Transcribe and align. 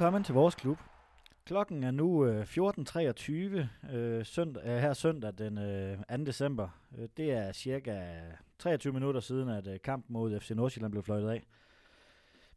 Velkommen 0.00 0.24
til 0.24 0.34
vores 0.34 0.54
klub. 0.54 0.78
Klokken 1.44 1.84
er 1.84 1.90
nu 1.90 2.26
øh, 2.26 2.42
14.23 2.42 3.94
øh, 3.96 4.26
søndag, 4.26 4.62
øh, 4.66 4.76
her 4.76 4.92
søndag 4.92 5.32
den 5.38 5.58
øh, 5.58 5.98
2. 6.18 6.24
december. 6.24 6.68
Øh, 6.98 7.08
det 7.16 7.32
er 7.32 7.52
cirka 7.52 8.20
23 8.58 8.92
minutter 8.92 9.20
siden, 9.20 9.48
at 9.48 9.66
øh, 9.66 9.80
kampen 9.84 10.12
mod 10.12 10.40
FC 10.40 10.50
Nordsjælland 10.50 10.92
blev 10.92 11.02
fløjtet 11.02 11.28
af. 11.28 11.46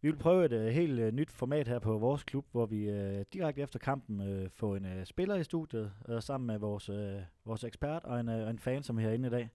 Vi 0.02 0.09
vil 0.09 0.18
prøve 0.18 0.45
et 0.45 0.52
øh, 0.52 0.68
helt 0.68 0.99
øh, 0.99 1.13
nyt 1.13 1.32
format 1.32 1.68
her 1.68 1.80
på 1.80 1.98
vores 1.98 2.23
klub, 2.23 2.45
hvor 2.52 2.66
vi 2.66 2.90
øh, 2.90 3.26
direkte 3.34 3.62
efter 3.62 3.80
kampen 3.80 4.21
øh, 4.21 4.49
får 4.49 4.76
en 4.76 4.85
øh, 4.85 5.05
spiller 5.05 5.35
i 5.35 5.44
studiet, 5.44 5.91
øh, 6.10 6.21
sammen 6.21 6.48
med 6.48 6.57
vores, 6.57 6.90
øh, 6.90 7.21
vores 7.46 7.63
ekspert 7.63 8.04
og 8.04 8.20
en, 8.20 8.30
øh, 8.30 8.49
en 8.49 8.60
fan, 8.60 8.84
som 8.84 8.98
er 8.98 9.02
herinde 9.02 9.27
i 9.27 9.32
dag. 9.32 9.49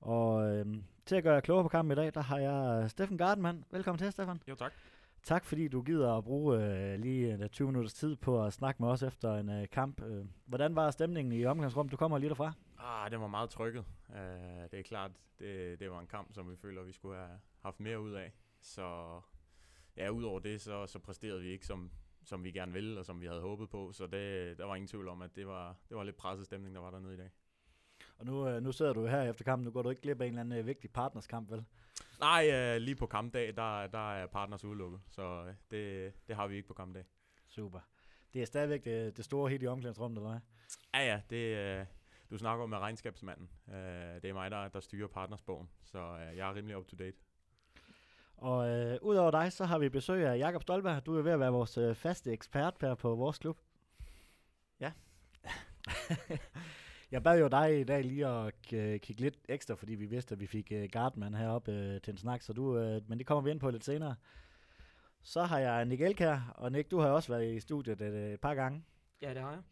Og 0.00 0.50
øh, 0.50 0.66
til 1.06 1.16
at 1.16 1.22
gøre 1.22 1.34
jer 1.34 1.40
klogere 1.40 1.64
på 1.64 1.68
kampen 1.68 1.92
i 1.92 2.00
dag, 2.00 2.14
der 2.14 2.22
har 2.22 2.38
jeg 2.38 2.82
øh, 2.82 2.90
Steffen 2.90 3.18
Gardenman. 3.18 3.64
Velkommen 3.70 3.98
til, 3.98 4.12
Steffen. 4.12 4.42
Jo, 4.48 4.54
tak. 4.54 4.72
Tak 5.26 5.44
fordi 5.44 5.68
du 5.68 5.82
gider 5.82 6.12
at 6.12 6.24
bruge 6.24 6.64
øh, 6.64 7.00
lige 7.00 7.32
øh, 7.32 7.48
20 7.48 7.66
minutters 7.66 7.94
tid 7.94 8.16
på 8.16 8.44
at 8.44 8.52
snakke 8.52 8.82
med 8.82 8.88
os 8.88 9.02
efter 9.02 9.34
en 9.34 9.50
øh, 9.50 9.68
kamp. 9.68 10.02
Øh, 10.02 10.26
hvordan 10.44 10.74
var 10.74 10.90
stemningen 10.90 11.32
i 11.32 11.44
omgangsrummet? 11.44 11.92
Du 11.92 11.96
kommer 11.96 12.18
lige 12.18 12.28
derfra. 12.28 12.52
Ah, 12.78 13.10
det 13.10 13.20
var 13.20 13.26
meget 13.26 13.50
trykket. 13.50 13.84
Uh, 14.08 14.16
det 14.70 14.78
er 14.78 14.82
klart, 14.82 15.10
det, 15.38 15.80
det 15.80 15.90
var 15.90 16.00
en 16.00 16.06
kamp, 16.06 16.32
som 16.32 16.50
vi 16.50 16.56
føler, 16.56 16.82
vi 16.82 16.92
skulle 16.92 17.16
have 17.16 17.38
haft 17.62 17.80
mere 17.80 18.00
ud 18.00 18.12
af. 18.12 18.32
Så 18.60 19.20
ja, 19.96 20.10
udover 20.10 20.40
det, 20.40 20.60
så, 20.60 20.86
så 20.86 20.98
præsterede 20.98 21.40
vi 21.40 21.48
ikke, 21.48 21.66
som, 21.66 21.90
som 22.24 22.44
vi 22.44 22.50
gerne 22.50 22.72
ville, 22.72 22.98
og 22.98 23.04
som 23.04 23.20
vi 23.20 23.26
havde 23.26 23.40
håbet 23.40 23.68
på. 23.68 23.92
Så 23.92 24.06
det, 24.06 24.58
der 24.58 24.64
var 24.64 24.74
ingen 24.74 24.88
tvivl 24.88 25.08
om, 25.08 25.22
at 25.22 25.36
det 25.36 25.46
var, 25.46 25.76
det 25.88 25.96
var 25.96 26.04
lidt 26.04 26.16
presset 26.16 26.46
stemning, 26.46 26.74
der 26.74 26.80
var 26.80 26.90
dernede 26.90 27.14
i 27.14 27.16
dag. 27.16 27.30
Og 28.18 28.26
nu, 28.26 28.48
øh, 28.48 28.62
nu 28.62 28.72
sidder 28.72 28.92
du 28.92 29.06
her 29.06 29.22
efter 29.22 29.44
kampen. 29.44 29.64
Nu 29.64 29.70
går 29.70 29.82
du 29.82 29.90
ikke 29.90 30.02
glip 30.02 30.20
af 30.20 30.26
en 30.26 30.32
eller 30.32 30.40
anden 30.40 30.58
øh, 30.58 30.66
vigtig 30.66 30.90
partnerskamp, 30.90 31.50
vel? 31.50 31.64
Nej, 32.20 32.74
uh, 32.74 32.80
lige 32.82 32.94
på 32.94 33.06
kampdag, 33.06 33.56
der, 33.56 33.86
der 33.86 34.12
er 34.12 34.26
partners 34.26 34.64
udelukket. 34.64 35.00
Så 35.08 35.54
det, 35.70 36.12
det 36.28 36.36
har 36.36 36.46
vi 36.46 36.56
ikke 36.56 36.68
på 36.68 36.74
kampdag. 36.74 37.04
Super. 37.48 37.80
Det 38.34 38.42
er 38.42 38.46
stadigvæk 38.46 38.84
det, 38.84 39.16
det 39.16 39.24
store 39.24 39.50
hit 39.50 39.62
i 39.62 39.66
omklædningsrummet, 39.66 40.18
eller 40.18 40.30
hvad? 40.30 40.40
Ja, 40.94 41.06
ja. 41.06 41.20
Det, 41.30 41.86
du 42.30 42.38
snakker 42.38 42.62
om 42.62 42.70
med 42.70 42.78
regnskabsmanden. 42.78 43.50
Det 44.22 44.24
er 44.24 44.32
mig, 44.32 44.50
der, 44.50 44.68
der 44.68 44.80
styrer 44.80 45.08
partnersbogen. 45.08 45.68
Så 45.84 45.98
jeg 46.16 46.50
er 46.50 46.54
rimelig 46.54 46.76
up 46.76 46.86
to 46.86 46.96
date. 46.96 47.16
Og 48.36 48.68
øh, 48.68 48.98
udover 49.02 49.30
dig, 49.30 49.52
så 49.52 49.64
har 49.64 49.78
vi 49.78 49.88
besøg 49.88 50.26
af 50.26 50.38
Jakob 50.38 50.62
Stolberg. 50.62 51.06
Du 51.06 51.18
er 51.18 51.22
ved 51.22 51.32
at 51.32 51.40
være 51.40 51.52
vores 51.52 51.78
øh, 51.78 51.94
faste 51.94 52.32
ekspert 52.32 52.74
her 52.80 52.94
på 52.94 53.14
vores 53.14 53.38
klub. 53.38 53.58
Ja. 54.80 54.92
jeg 57.16 57.22
bad 57.22 57.40
jo 57.40 57.48
dig 57.48 57.80
i 57.80 57.84
dag 57.84 58.04
lige 58.04 58.26
at 58.26 58.54
kigge 59.00 59.20
lidt 59.20 59.38
ekstra, 59.48 59.74
fordi 59.74 59.94
vi 59.94 60.06
vidste, 60.06 60.32
at 60.32 60.40
vi 60.40 60.46
fik 60.46 60.72
øh, 60.72 60.88
Gardman 60.92 61.34
heroppe 61.34 61.72
øh, 61.72 62.00
til 62.00 62.10
en 62.10 62.18
snak, 62.18 62.42
så 62.42 62.52
du, 62.52 62.78
øh, 62.78 63.08
men 63.08 63.18
det 63.18 63.26
kommer 63.26 63.42
vi 63.42 63.50
ind 63.50 63.60
på 63.60 63.70
lidt 63.70 63.84
senere. 63.84 64.14
Så 65.22 65.42
har 65.42 65.58
jeg 65.58 65.84
Nick 65.84 66.00
Elkær, 66.00 66.54
og 66.56 66.72
Nick, 66.72 66.90
du 66.90 66.98
har 66.98 67.08
også 67.08 67.32
været 67.32 67.54
i 67.54 67.60
studiet 67.60 68.00
et, 68.00 68.32
et 68.32 68.40
par 68.40 68.54
gange. 68.54 68.82
Ja, 69.22 69.34
det 69.34 69.42
har 69.42 69.50
jeg. 69.50 69.62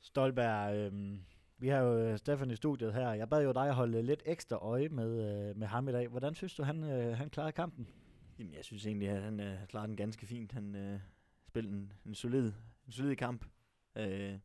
Stolberg, 0.00 0.76
øh, 0.76 1.18
vi 1.58 1.68
har 1.68 1.78
jo 1.78 2.16
Stefan 2.16 2.50
i 2.50 2.56
studiet 2.56 2.94
her. 2.94 3.12
Jeg 3.12 3.28
bad 3.28 3.44
jo 3.44 3.52
dig 3.52 3.68
at 3.68 3.74
holde 3.74 4.02
lidt 4.02 4.22
ekstra 4.26 4.56
øje 4.56 4.88
med, 4.88 5.48
øh, 5.50 5.56
med 5.56 5.66
ham 5.66 5.88
i 5.88 5.92
dag. 5.92 6.08
Hvordan 6.08 6.34
synes 6.34 6.54
du, 6.54 6.62
han, 6.62 6.84
øh, 6.84 7.16
han 7.16 7.30
klarede 7.30 7.52
kampen? 7.52 7.88
Jamen, 8.38 8.54
jeg 8.54 8.64
synes 8.64 8.86
egentlig, 8.86 9.08
at 9.08 9.22
han 9.22 9.40
øh, 9.40 9.66
klarede 9.68 9.88
den 9.88 9.96
ganske 9.96 10.26
fint. 10.26 10.52
Han 10.52 10.74
øh, 10.74 11.00
spillede 11.46 11.74
en, 11.74 11.92
en, 12.06 12.14
solid, 12.14 12.52
en 12.86 12.92
solid 12.92 13.16
kamp. 13.16 13.44
Øh, 13.96 14.38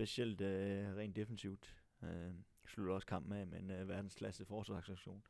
specielt 0.00 0.40
øh, 0.40 0.96
rent 0.96 1.16
defensivt. 1.16 1.76
Øh, 2.02 2.34
slutter 2.66 2.94
også 2.94 3.06
kampen 3.06 3.32
af 3.32 3.46
med 3.46 3.58
en 3.58 3.70
øh, 3.70 3.88
verdensklasse 3.88 4.44
forsvarsaktion. 4.44 5.22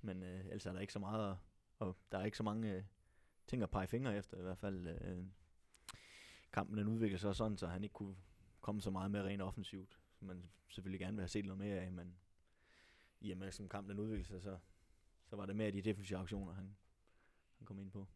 Men 0.00 0.22
øh, 0.22 0.40
ellers 0.40 0.66
er 0.66 0.72
der 0.72 0.80
ikke 0.80 0.92
så 0.92 0.98
meget, 0.98 1.30
at, 1.30 1.36
og 1.78 1.96
der 2.12 2.18
er 2.18 2.24
ikke 2.24 2.36
så 2.36 2.42
mange 2.42 2.72
øh, 2.72 2.82
ting 3.46 3.62
at 3.62 3.70
pege 3.70 3.86
fingre 3.86 4.16
efter 4.16 4.38
i 4.38 4.42
hvert 4.42 4.58
fald. 4.58 4.86
Øh, 4.86 5.24
kampen 6.52 6.78
den 6.78 6.88
udvikler 6.88 7.18
sig 7.18 7.36
sådan, 7.36 7.58
så 7.58 7.66
han 7.66 7.84
ikke 7.84 7.92
kunne 7.92 8.16
komme 8.60 8.80
så 8.80 8.90
meget 8.90 9.10
med 9.10 9.22
rent 9.22 9.42
offensivt 9.42 9.98
som 10.24 10.28
man 10.28 10.50
selvfølgelig 10.68 11.00
gerne 11.00 11.16
vil 11.16 11.22
have 11.22 11.28
set 11.28 11.44
noget 11.44 11.58
mere 11.58 11.80
af, 11.80 11.92
men 11.92 12.14
i 13.20 13.30
og 13.30 13.38
med, 13.38 13.52
som 13.52 13.68
kampen 13.68 13.98
udviklede 13.98 14.26
sig, 14.26 14.42
så, 14.42 14.58
så 15.26 15.36
var 15.36 15.46
det 15.46 15.56
mere 15.56 15.70
de 15.70 15.82
defensive 15.82 16.18
aktioner, 16.18 16.52
han, 16.52 16.76
han 17.58 17.66
kom 17.66 17.78
ind 17.78 17.90
på. 17.90 18.06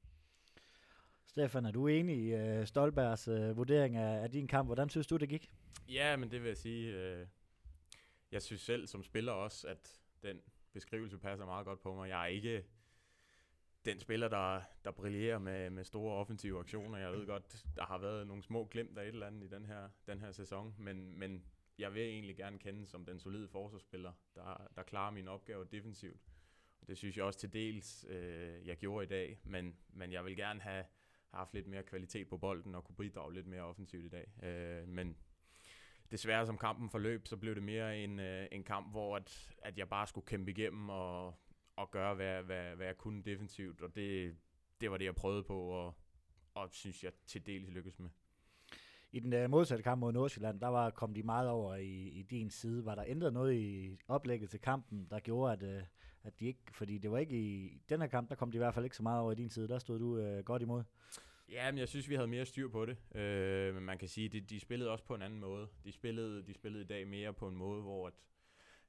Stefan, 1.27 1.67
er 1.67 1.71
du 1.71 1.87
enig 1.87 2.17
i 2.17 2.59
uh, 2.61 2.67
Stolbergs 2.67 3.29
uh, 3.29 3.57
vurdering 3.57 3.97
af, 3.97 4.23
af 4.23 4.31
din 4.31 4.47
kamp? 4.47 4.69
Hvordan 4.69 4.89
synes 4.89 5.07
du, 5.07 5.17
det 5.17 5.29
gik? 5.29 5.51
Ja, 5.89 6.17
men 6.17 6.31
det 6.31 6.41
vil 6.41 6.49
jeg 6.49 6.57
sige. 6.57 6.93
Øh, 6.95 7.27
jeg 8.33 8.43
synes 8.43 8.63
selv 8.63 8.87
som 8.87 9.03
spiller 9.03 9.33
også, 9.33 9.69
at 9.69 10.01
den 10.23 10.41
beskrivelse 10.73 11.19
passer 11.19 11.47
meget 11.47 11.65
godt 11.67 11.81
på 11.81 11.95
mig. 11.95 12.09
Jeg 12.09 12.23
er 12.23 12.27
ikke 12.27 12.65
den 13.85 14.01
spiller, 14.01 14.29
der, 14.29 14.63
der 14.85 14.91
brillerer 14.91 15.39
med, 15.39 15.71
med 15.71 15.85
store 15.85 16.15
offensive 16.15 16.59
aktioner. 16.59 16.99
Jeg 16.99 17.13
ved 17.13 17.27
godt, 17.27 17.67
der 17.77 17.87
har 17.87 17.99
været 17.99 18.27
nogle 18.27 18.43
små 18.43 18.65
glimt 18.65 18.99
af 18.99 19.03
et 19.03 19.09
eller 19.09 19.27
andet 19.27 19.45
i 19.45 19.49
den 19.49 19.67
her, 19.67 19.89
den 20.07 20.21
her 20.21 20.33
sæson, 20.33 20.75
men, 20.79 21.19
men 21.19 21.45
jeg 21.79 21.95
vil 21.95 22.03
egentlig 22.03 22.37
gerne 22.37 22.59
kende 22.59 22.87
som 22.87 23.05
den 23.05 23.19
solide 23.19 23.49
forsvarsspiller, 23.49 24.13
der, 24.35 24.67
der 24.77 24.83
klarer 24.83 25.11
mine 25.11 25.31
opgaver 25.31 25.65
defensivt. 25.65 26.21
Og 26.81 26.89
det 26.89 26.99
synes 26.99 27.17
jeg 27.17 27.25
også 27.25 27.39
til 27.39 27.53
dels, 27.53 28.07
øh, 28.09 28.67
jeg 28.67 28.77
gjorde 28.77 29.05
i 29.05 29.09
dag, 29.09 29.41
men, 29.45 29.77
men 29.89 30.13
jeg 30.13 30.25
vil 30.25 30.37
gerne 30.37 30.61
have 30.61 30.85
haft 31.31 31.55
lidt 31.55 31.67
mere 31.67 31.83
kvalitet 31.83 32.29
på 32.29 32.39
bolden 32.39 32.75
og 32.75 32.85
kunne 32.85 32.97
bidrage 32.97 33.35
lidt 33.35 33.47
mere 33.47 33.63
offensivt 33.63 34.05
i 34.05 34.09
dag. 34.09 34.45
Øh, 34.45 34.89
men 34.89 35.17
desværre 36.11 36.47
som 36.47 36.59
kampen 36.59 36.91
forløb, 36.91 37.27
så 37.27 37.37
blev 37.37 37.55
det 37.55 37.63
mere 37.63 37.99
en, 37.99 38.21
øh, 38.21 38.47
en 38.53 38.65
kamp, 38.65 38.91
hvor 38.91 39.17
at, 39.17 39.55
at 39.63 39.79
jeg 39.79 39.89
bare 39.89 40.07
skulle 40.07 40.27
kæmpe 40.27 40.51
igennem 40.51 40.89
og, 40.89 41.35
og 41.77 41.91
gøre, 41.91 42.15
hvad, 42.15 42.43
hvad, 42.43 42.77
hvad 42.77 42.87
jeg 42.87 42.99
kunne 42.99 43.23
defensivt, 43.23 43.81
og 43.81 43.95
det, 43.95 44.37
det 44.81 44.91
var 44.91 44.97
det, 44.97 45.05
jeg 45.05 45.15
prøvede 45.15 45.43
på, 45.43 45.61
og, 45.61 45.95
og 46.55 46.69
synes 46.73 47.05
jeg 47.05 47.13
til 47.27 47.47
dels 47.47 47.71
lykkedes 47.71 47.99
med. 47.99 48.11
I 49.13 49.21
den 49.21 49.51
modsatte 49.51 49.83
kamp 49.83 50.01
mod 50.01 50.13
Nordsjælland, 50.13 50.61
der 50.61 50.67
var 50.67 50.91
kom 50.91 51.15
de 51.15 51.23
meget 51.23 51.49
over 51.49 51.75
i, 51.75 52.09
i 52.09 52.23
din 52.23 52.51
side. 52.51 52.85
Var 52.85 52.95
der 52.95 53.05
ændret 53.07 53.33
noget 53.33 53.55
i 53.55 53.99
oplægget 54.09 54.51
til 54.51 54.61
kampen, 54.61 55.07
der 55.11 55.21
gjorde, 55.21 55.53
at, 55.53 55.63
øh, 55.63 55.83
at 56.23 56.41
de 56.41 56.47
ikke... 56.47 56.61
Fordi 56.73 56.99
det 56.99 57.11
var 57.11 57.19
ikke 57.19 57.37
i 57.37 57.83
den 57.89 58.01
her 58.01 58.09
kamp, 58.09 58.29
der 58.29 58.35
kom 58.35 58.51
de 58.51 58.57
i 58.57 58.59
hvert 58.59 58.75
fald 58.75 58.85
ikke 58.85 58.97
så 58.97 59.03
meget 59.03 59.23
over 59.23 59.33
i 59.33 59.35
din 59.35 59.51
side. 59.51 59.69
Der 59.69 59.79
stod 59.79 59.99
du 59.99 60.19
øh, 60.19 60.45
godt 60.45 60.63
imod. 60.63 60.83
Ja, 61.51 61.71
men 61.71 61.79
jeg 61.79 61.89
synes, 61.89 62.09
vi 62.09 62.15
havde 62.15 62.29
mere 62.29 62.45
styr 62.47 62.69
på 62.69 62.87
det. 62.87 62.97
Øh, 63.15 63.75
men 63.75 63.85
man 63.85 63.99
kan 63.99 64.09
sige, 64.09 64.27
at 64.27 64.33
de, 64.33 64.41
de 64.41 64.61
spillede 64.61 64.91
også 64.91 65.05
på 65.05 65.15
en 65.15 65.23
anden 65.23 65.41
måde. 65.41 65.69
De 65.85 65.93
spillede, 65.93 66.47
de 66.47 66.55
spillede 66.55 66.85
i 66.85 66.87
dag 66.87 67.07
mere 67.09 67.33
på 67.33 67.49
en 67.49 67.57
måde, 67.57 67.83
hvor 67.83 68.07
at, 68.07 68.15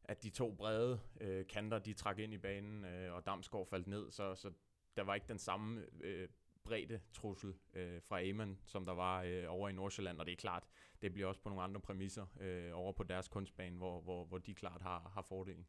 at 0.04 0.24
de 0.24 0.30
to 0.30 0.56
brede 0.56 1.00
øh, 1.22 1.48
kanter, 1.48 1.80
de 1.80 1.94
trak 1.94 2.20
ind 2.20 2.34
i 2.34 2.38
banen, 2.38 2.86
øh, 2.86 3.14
og 3.14 3.26
Damsgaard 3.26 3.68
faldt 3.68 3.88
ned, 3.88 4.12
så, 4.12 4.36
så 4.36 4.52
der 4.98 5.04
var 5.04 5.16
ikke 5.16 5.28
den 5.28 5.38
samme 5.38 5.86
øh, 6.02 6.28
bredde 6.64 7.00
trussel 7.14 7.54
øh, 7.74 8.02
fra 8.02 8.20
Eman, 8.22 8.60
som 8.66 8.86
der 8.86 8.94
var 8.94 9.24
øh, 9.24 9.46
over 9.48 9.70
i 9.70 9.74
Nordsjælland, 9.74 10.20
og 10.20 10.26
det 10.26 10.32
er 10.32 10.36
klart, 10.36 10.64
det 11.02 11.14
bliver 11.14 11.28
også 11.28 11.42
på 11.42 11.50
nogle 11.50 11.64
andre 11.64 11.82
præmisser 11.82 12.26
øh, 12.40 12.72
over 12.74 12.92
på 12.92 13.04
deres 13.04 13.28
kunstbane, 13.28 13.78
hvor, 13.78 14.02
hvor, 14.02 14.26
hvor 14.26 14.38
de 14.38 14.54
klart 14.54 14.82
har, 14.82 15.12
har 15.14 15.22
fordelen. 15.22 15.66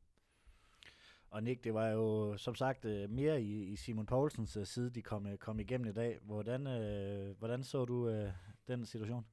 Og 1.31 1.43
Nick, 1.43 1.65
det 1.65 1.75
var 1.75 1.89
jo 1.89 2.37
som 2.37 2.55
sagt 2.55 2.85
øh, 2.85 3.11
mere 3.11 3.43
i, 3.43 3.65
i 3.65 3.77
Simon 3.77 4.07
Poulsens 4.07 4.57
øh, 4.57 4.67
side, 4.67 4.91
de 4.91 5.03
kom, 5.03 5.27
øh, 5.27 5.39
kom 5.39 5.61
igennem 5.61 5.89
i 5.89 5.93
dag. 5.93 6.19
Hvordan, 6.23 6.67
øh, 6.67 7.39
hvordan 7.39 7.65
så 7.65 7.85
du 7.85 8.09
øh, 8.09 8.33
den 8.69 8.87
situation? 8.87 9.27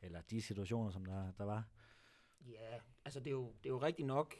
Eller 0.00 0.20
de 0.20 0.42
situationer, 0.42 0.90
som 0.90 1.04
der, 1.04 1.32
der 1.38 1.44
var? 1.44 1.68
Ja, 2.40 2.80
altså 3.04 3.20
det 3.20 3.26
er 3.26 3.30
jo, 3.30 3.52
det 3.62 3.66
er 3.66 3.74
jo 3.74 3.78
rigtigt 3.78 4.06
nok. 4.06 4.34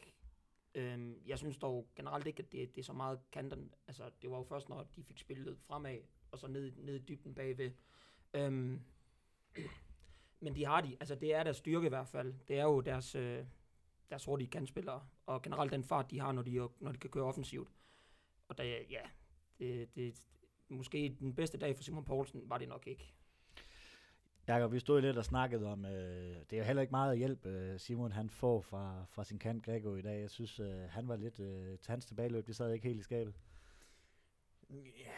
Øhm, 0.75 1.21
jeg 1.25 1.37
synes 1.37 1.57
dog 1.57 1.87
generelt 1.95 2.27
ikke, 2.27 2.43
at 2.43 2.51
det, 2.51 2.75
det 2.75 2.81
er 2.81 2.85
så 2.85 2.93
meget 2.93 3.19
kanten. 3.31 3.73
Altså 3.87 4.09
det 4.21 4.31
var 4.31 4.37
jo 4.37 4.43
først, 4.43 4.69
når 4.69 4.83
de 4.95 5.03
fik 5.03 5.19
spillet 5.19 5.57
fremad, 5.59 5.97
og 6.31 6.39
så 6.39 6.47
ned, 6.47 6.71
ned 6.77 6.95
i 6.95 7.05
dybden 7.05 7.35
bagved. 7.35 7.71
Øhm, 8.33 8.81
men 10.43 10.55
de 10.55 10.65
har 10.65 10.81
de, 10.81 10.97
altså 10.99 11.15
det 11.15 11.33
er 11.33 11.43
deres 11.43 11.57
styrke 11.57 11.85
i 11.85 11.89
hvert 11.89 12.07
fald. 12.07 12.33
Det 12.47 12.59
er 12.59 12.63
jo 12.63 12.81
deres, 12.81 13.15
øh, 13.15 13.45
deres 14.09 14.25
hurtige 14.25 14.49
kantspillere 14.49 15.07
og 15.25 15.41
generelt 15.41 15.71
den 15.71 15.83
fart, 15.83 16.11
de 16.11 16.19
har, 16.19 16.31
når 16.31 16.41
de, 16.41 16.67
når 16.79 16.91
de 16.91 16.97
kan 16.97 17.09
køre 17.09 17.23
offensivt. 17.23 17.69
Og 18.47 18.57
der, 18.57 18.63
ja, 18.63 19.01
det, 19.59 19.95
det, 19.95 20.27
måske 20.69 21.15
den 21.19 21.35
bedste 21.35 21.57
dag 21.57 21.75
for 21.75 21.83
Simon 21.83 22.05
Poulsen 22.05 22.41
var 22.49 22.57
det 22.57 22.67
nok 22.67 22.87
ikke. 22.87 23.13
Jakob, 24.47 24.71
vi 24.71 24.79
stod 24.79 25.01
lidt 25.01 25.17
og 25.17 25.25
snakkede 25.25 25.71
om, 25.71 25.85
øh, 25.85 26.35
det 26.49 26.53
er 26.53 26.57
jo 26.57 26.63
heller 26.63 26.81
ikke 26.81 26.91
meget 26.91 27.17
hjælp, 27.17 27.45
øh, 27.45 27.79
Simon 27.79 28.11
han 28.11 28.29
får 28.29 28.61
fra, 28.61 29.05
fra 29.09 29.23
sin 29.23 29.39
kant 29.39 29.65
Grego 29.65 29.95
i 29.95 30.01
dag. 30.01 30.21
Jeg 30.21 30.29
synes, 30.29 30.59
øh, 30.59 30.89
han 30.89 31.07
var 31.07 31.15
lidt 31.15 31.39
øh, 31.39 31.79
til 31.79 31.91
hans 31.91 32.05
tilbageløb, 32.05 32.47
det 32.47 32.55
sad 32.55 32.73
ikke 32.73 32.87
helt 32.87 32.99
i 32.99 33.03
skabet. 33.03 33.33
Ja, 34.69 35.11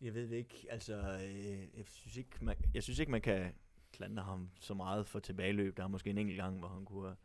jeg 0.00 0.14
ved 0.14 0.28
det 0.28 0.36
ikke. 0.36 0.66
Altså, 0.70 0.94
øh, 0.96 1.78
jeg, 1.78 1.84
synes 1.86 2.16
ikke, 2.16 2.44
man, 2.44 2.56
jeg 2.74 2.82
synes 2.82 2.98
ikke, 2.98 3.12
man 3.12 3.20
kan 3.20 3.54
klandre 3.92 4.22
ham 4.22 4.50
så 4.60 4.74
meget 4.74 5.06
for 5.06 5.18
tilbageløb. 5.18 5.76
Der 5.76 5.82
er 5.82 5.88
måske 5.88 6.10
en 6.10 6.18
enkelt 6.18 6.36
gang, 6.36 6.58
hvor 6.58 6.68
han 6.68 6.84
kunne 6.84 7.06
have... 7.06 7.16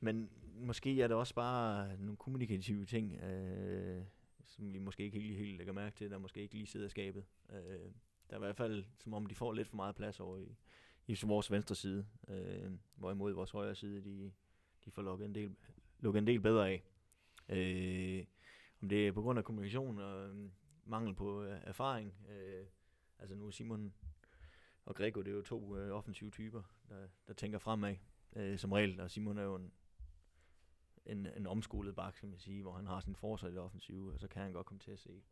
Men 0.00 0.30
måske 0.54 1.02
er 1.02 1.08
det 1.08 1.16
også 1.16 1.34
bare 1.34 1.96
nogle 1.96 2.16
kommunikative 2.16 2.86
ting, 2.86 3.12
øh, 3.12 4.02
som 4.44 4.72
vi 4.72 4.78
måske 4.78 5.02
ikke 5.02 5.20
helt, 5.20 5.36
helt 5.36 5.56
lægger 5.56 5.72
mærke 5.72 5.96
til, 5.96 6.10
der 6.10 6.18
måske 6.18 6.42
ikke 6.42 6.54
lige 6.54 6.66
sidder 6.66 6.86
i 6.86 6.90
skabet. 6.90 7.24
Øh, 7.50 7.56
der 8.30 8.32
er 8.32 8.36
i 8.36 8.38
hvert 8.38 8.56
fald, 8.56 8.84
som 8.98 9.14
om 9.14 9.26
de 9.26 9.34
får 9.34 9.52
lidt 9.52 9.68
for 9.68 9.76
meget 9.76 9.94
plads 9.94 10.20
over 10.20 10.38
i, 10.38 10.56
i 11.06 11.16
vores 11.24 11.50
venstre 11.50 11.74
side, 11.74 12.06
øh, 12.28 12.70
hvorimod 12.94 13.32
vores 13.32 13.50
højre 13.50 13.74
side, 13.74 14.04
de, 14.04 14.32
de 14.84 14.90
får 14.90 15.02
lukket 15.02 15.26
en 15.26 15.34
del, 15.34 15.56
lukket 16.00 16.18
en 16.18 16.26
del 16.26 16.40
bedre 16.40 16.68
af. 16.68 16.82
Øh, 17.48 18.24
om 18.82 18.88
det 18.88 19.08
er 19.08 19.12
på 19.12 19.22
grund 19.22 19.38
af 19.38 19.44
kommunikation 19.44 19.98
og 19.98 20.28
øh, 20.28 20.50
mangel 20.84 21.14
på 21.14 21.42
øh, 21.42 21.60
erfaring, 21.64 22.14
øh, 22.28 22.66
Altså 23.18 23.34
nu 23.34 23.46
er 23.46 23.50
Simon 23.50 23.94
og 24.84 24.94
Grego, 24.94 25.22
det 25.22 25.30
er 25.30 25.36
jo 25.36 25.42
to 25.42 25.76
øh, 25.76 25.96
offensive 25.96 26.30
typer, 26.30 26.62
der, 26.88 27.06
der 27.26 27.34
tænker 27.34 27.58
fremad 27.58 27.96
øh, 28.36 28.58
som 28.58 28.72
regel, 28.72 29.00
og 29.00 29.10
Simon 29.10 29.38
er 29.38 29.42
jo 29.42 29.54
en, 29.54 29.72
en, 31.06 31.26
en 31.36 31.46
omskolet 31.46 31.94
bak, 31.94 32.14
kan 32.20 32.28
man 32.28 32.38
sige, 32.38 32.62
hvor 32.62 32.72
han 32.72 32.86
har 32.86 33.00
sin 33.00 33.16
forsøg 33.16 33.50
i 33.50 33.52
det 33.52 33.60
offensive, 33.60 34.12
og 34.12 34.20
så 34.20 34.28
kan 34.28 34.42
han 34.42 34.52
godt 34.52 34.66
komme 34.66 34.80
til 34.80 34.90
at 34.90 34.98
se 34.98 35.22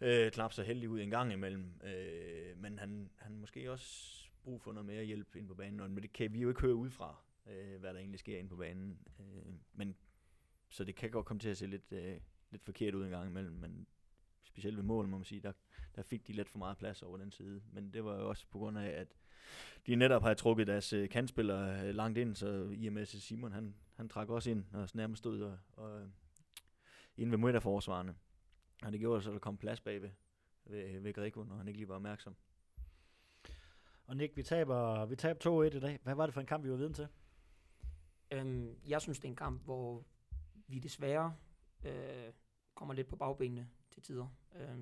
øh, 0.00 0.32
knap 0.32 0.52
så 0.52 0.62
heldig 0.62 0.88
ud 0.88 1.00
en 1.00 1.10
gang 1.10 1.32
imellem. 1.32 1.80
Øh, 1.84 2.58
men 2.58 2.78
han, 2.78 3.10
han 3.16 3.36
måske 3.36 3.72
også 3.72 4.20
brug 4.42 4.62
for 4.62 4.72
noget 4.72 4.86
mere 4.86 5.04
hjælp 5.04 5.36
ind 5.36 5.48
på 5.48 5.54
banen, 5.54 5.80
og, 5.80 5.90
men 5.90 6.02
det 6.02 6.12
kan 6.12 6.32
vi 6.32 6.40
jo 6.40 6.48
ikke 6.48 6.60
høre 6.60 6.74
udefra, 6.74 7.16
øh, 7.46 7.80
hvad 7.80 7.94
der 7.94 8.00
egentlig 8.00 8.20
sker 8.20 8.38
ind 8.38 8.48
på 8.48 8.56
banen. 8.56 8.98
Øh, 9.20 9.52
men 9.72 9.96
så 10.68 10.84
det 10.84 10.94
kan 10.94 11.10
godt 11.10 11.26
komme 11.26 11.40
til 11.40 11.48
at 11.48 11.56
se 11.56 11.66
lidt, 11.66 11.92
øh, 11.92 12.20
lidt 12.50 12.64
forkert 12.64 12.94
ud 12.94 13.04
en 13.04 13.10
gang 13.10 13.30
imellem, 13.30 13.54
men 13.54 13.86
specielt 14.42 14.76
ved 14.76 14.84
mål, 14.84 15.08
må 15.08 15.16
man 15.16 15.24
sige, 15.24 15.40
der, 15.40 15.52
der 15.96 16.02
fik 16.02 16.26
de 16.26 16.32
lidt 16.32 16.48
for 16.48 16.58
meget 16.58 16.78
plads 16.78 17.02
over 17.02 17.18
den 17.18 17.30
side. 17.30 17.62
Men 17.72 17.92
det 17.92 18.04
var 18.04 18.16
jo 18.16 18.28
også 18.28 18.46
på 18.50 18.58
grund 18.58 18.78
af, 18.78 18.88
at 18.88 19.08
de 19.86 19.96
netop 19.96 20.22
har 20.22 20.34
trukket 20.34 20.66
deres 20.66 20.92
øh, 20.92 21.08
kantspillere 21.08 21.88
øh, 21.88 21.94
langt 21.94 22.18
ind, 22.18 22.34
så 22.34 22.68
i 22.72 22.86
og 22.86 22.92
med 22.92 23.06
Simon, 23.06 23.52
han, 23.52 23.74
han 23.94 24.08
trak 24.08 24.28
også 24.28 24.50
ind 24.50 24.64
og 24.72 24.88
nærmest 24.94 25.18
stod 25.18 25.40
og, 25.42 25.58
og 25.72 26.10
inde 27.16 27.30
ved 27.30 27.38
midterforsvarerne. 27.38 28.14
Og 28.82 28.92
det 28.92 29.00
gjorde 29.00 29.22
så, 29.22 29.30
at 29.30 29.34
der 29.34 29.40
kom 29.40 29.56
plads 29.56 29.80
bagved 29.80 30.10
ved, 30.64 31.00
ved 31.00 31.14
Grego, 31.14 31.44
når 31.44 31.56
han 31.56 31.68
ikke 31.68 31.78
lige 31.78 31.88
var 31.88 31.94
opmærksom. 31.94 32.36
Og 34.06 34.16
Nick, 34.16 34.36
vi 34.36 34.42
taber, 34.42 35.06
vi 35.06 35.16
taber 35.16 35.70
2-1 35.70 35.76
i 35.76 35.80
dag. 35.80 35.98
Hvad 36.02 36.14
var 36.14 36.26
det 36.26 36.34
for 36.34 36.40
en 36.40 36.46
kamp, 36.46 36.64
vi 36.64 36.70
var 36.70 36.76
viden 36.76 36.94
til? 36.94 37.08
Øhm, 38.30 38.76
jeg 38.86 39.02
synes, 39.02 39.18
det 39.18 39.24
er 39.24 39.32
en 39.32 39.36
kamp, 39.36 39.64
hvor 39.64 40.04
vi 40.66 40.78
desværre 40.78 41.34
øh, 41.84 42.32
kommer 42.74 42.94
lidt 42.94 43.08
på 43.08 43.16
bagbenene 43.16 43.68
til 43.90 44.02
tider. 44.02 44.28
Øh, 44.54 44.78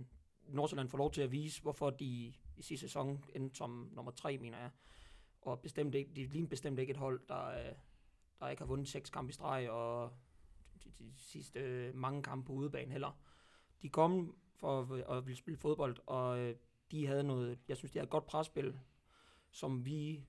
Nordsjælland 0.48 0.88
får 0.88 0.98
lov 0.98 1.12
til 1.12 1.22
at 1.22 1.32
vise, 1.32 1.62
hvorfor 1.62 1.90
de 1.90 2.34
i 2.56 2.62
sidste 2.62 2.88
sæson 2.88 3.24
endte 3.34 3.56
som 3.56 3.90
nummer 3.92 4.12
tre, 4.12 4.38
mener 4.38 4.58
jeg. 4.58 4.70
Og 5.40 5.60
bestemt 5.60 5.94
ikke, 5.94 6.10
de 6.16 6.26
ligner 6.26 6.48
bestemt 6.48 6.78
ikke 6.78 6.90
et 6.90 6.96
hold, 6.96 7.20
der, 7.28 7.46
øh, 7.46 7.74
der 8.42 8.50
ikke 8.50 8.62
har 8.62 8.66
vundet 8.66 8.88
seks 8.88 9.10
kampe 9.10 9.30
i 9.30 9.32
streg, 9.32 9.70
og 9.70 10.12
de, 10.84 10.90
de 10.98 11.12
sidste 11.16 11.60
øh, 11.60 11.94
mange 11.94 12.22
kampe 12.22 12.46
på 12.46 12.52
udebane 12.52 12.92
heller. 12.92 13.18
De 13.82 13.88
kom 13.88 14.36
for 14.54 14.80
at, 14.80 15.16
at 15.16 15.26
ville 15.26 15.36
spille 15.36 15.58
fodbold, 15.58 15.96
og 16.06 16.38
øh, 16.38 16.56
de 16.90 17.06
havde 17.06 17.24
noget, 17.24 17.58
jeg 17.68 17.76
synes, 17.76 17.92
de 17.92 17.98
havde 17.98 18.06
et 18.06 18.10
godt 18.10 18.26
presspil, 18.26 18.78
som 19.50 19.86
vi, 19.86 20.24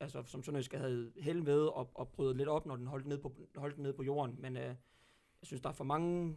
altså 0.00 0.22
som 0.22 0.42
Sønderjyske 0.42 0.78
havde 0.78 1.12
held 1.16 1.42
med 1.42 1.60
og, 1.60 1.90
og 1.94 2.08
bryde 2.08 2.36
lidt 2.36 2.48
op, 2.48 2.66
når 2.66 2.76
den 2.76 2.86
holdt 2.86 3.06
ned 3.06 3.18
på, 3.18 3.34
holdt 3.56 3.78
ned 3.78 3.92
på 3.92 4.02
jorden. 4.02 4.36
Men 4.38 4.56
øh, 4.56 4.62
jeg 4.62 4.76
synes, 5.42 5.60
der 5.60 5.68
er 5.68 5.74
for 5.74 5.84
mange 5.84 6.36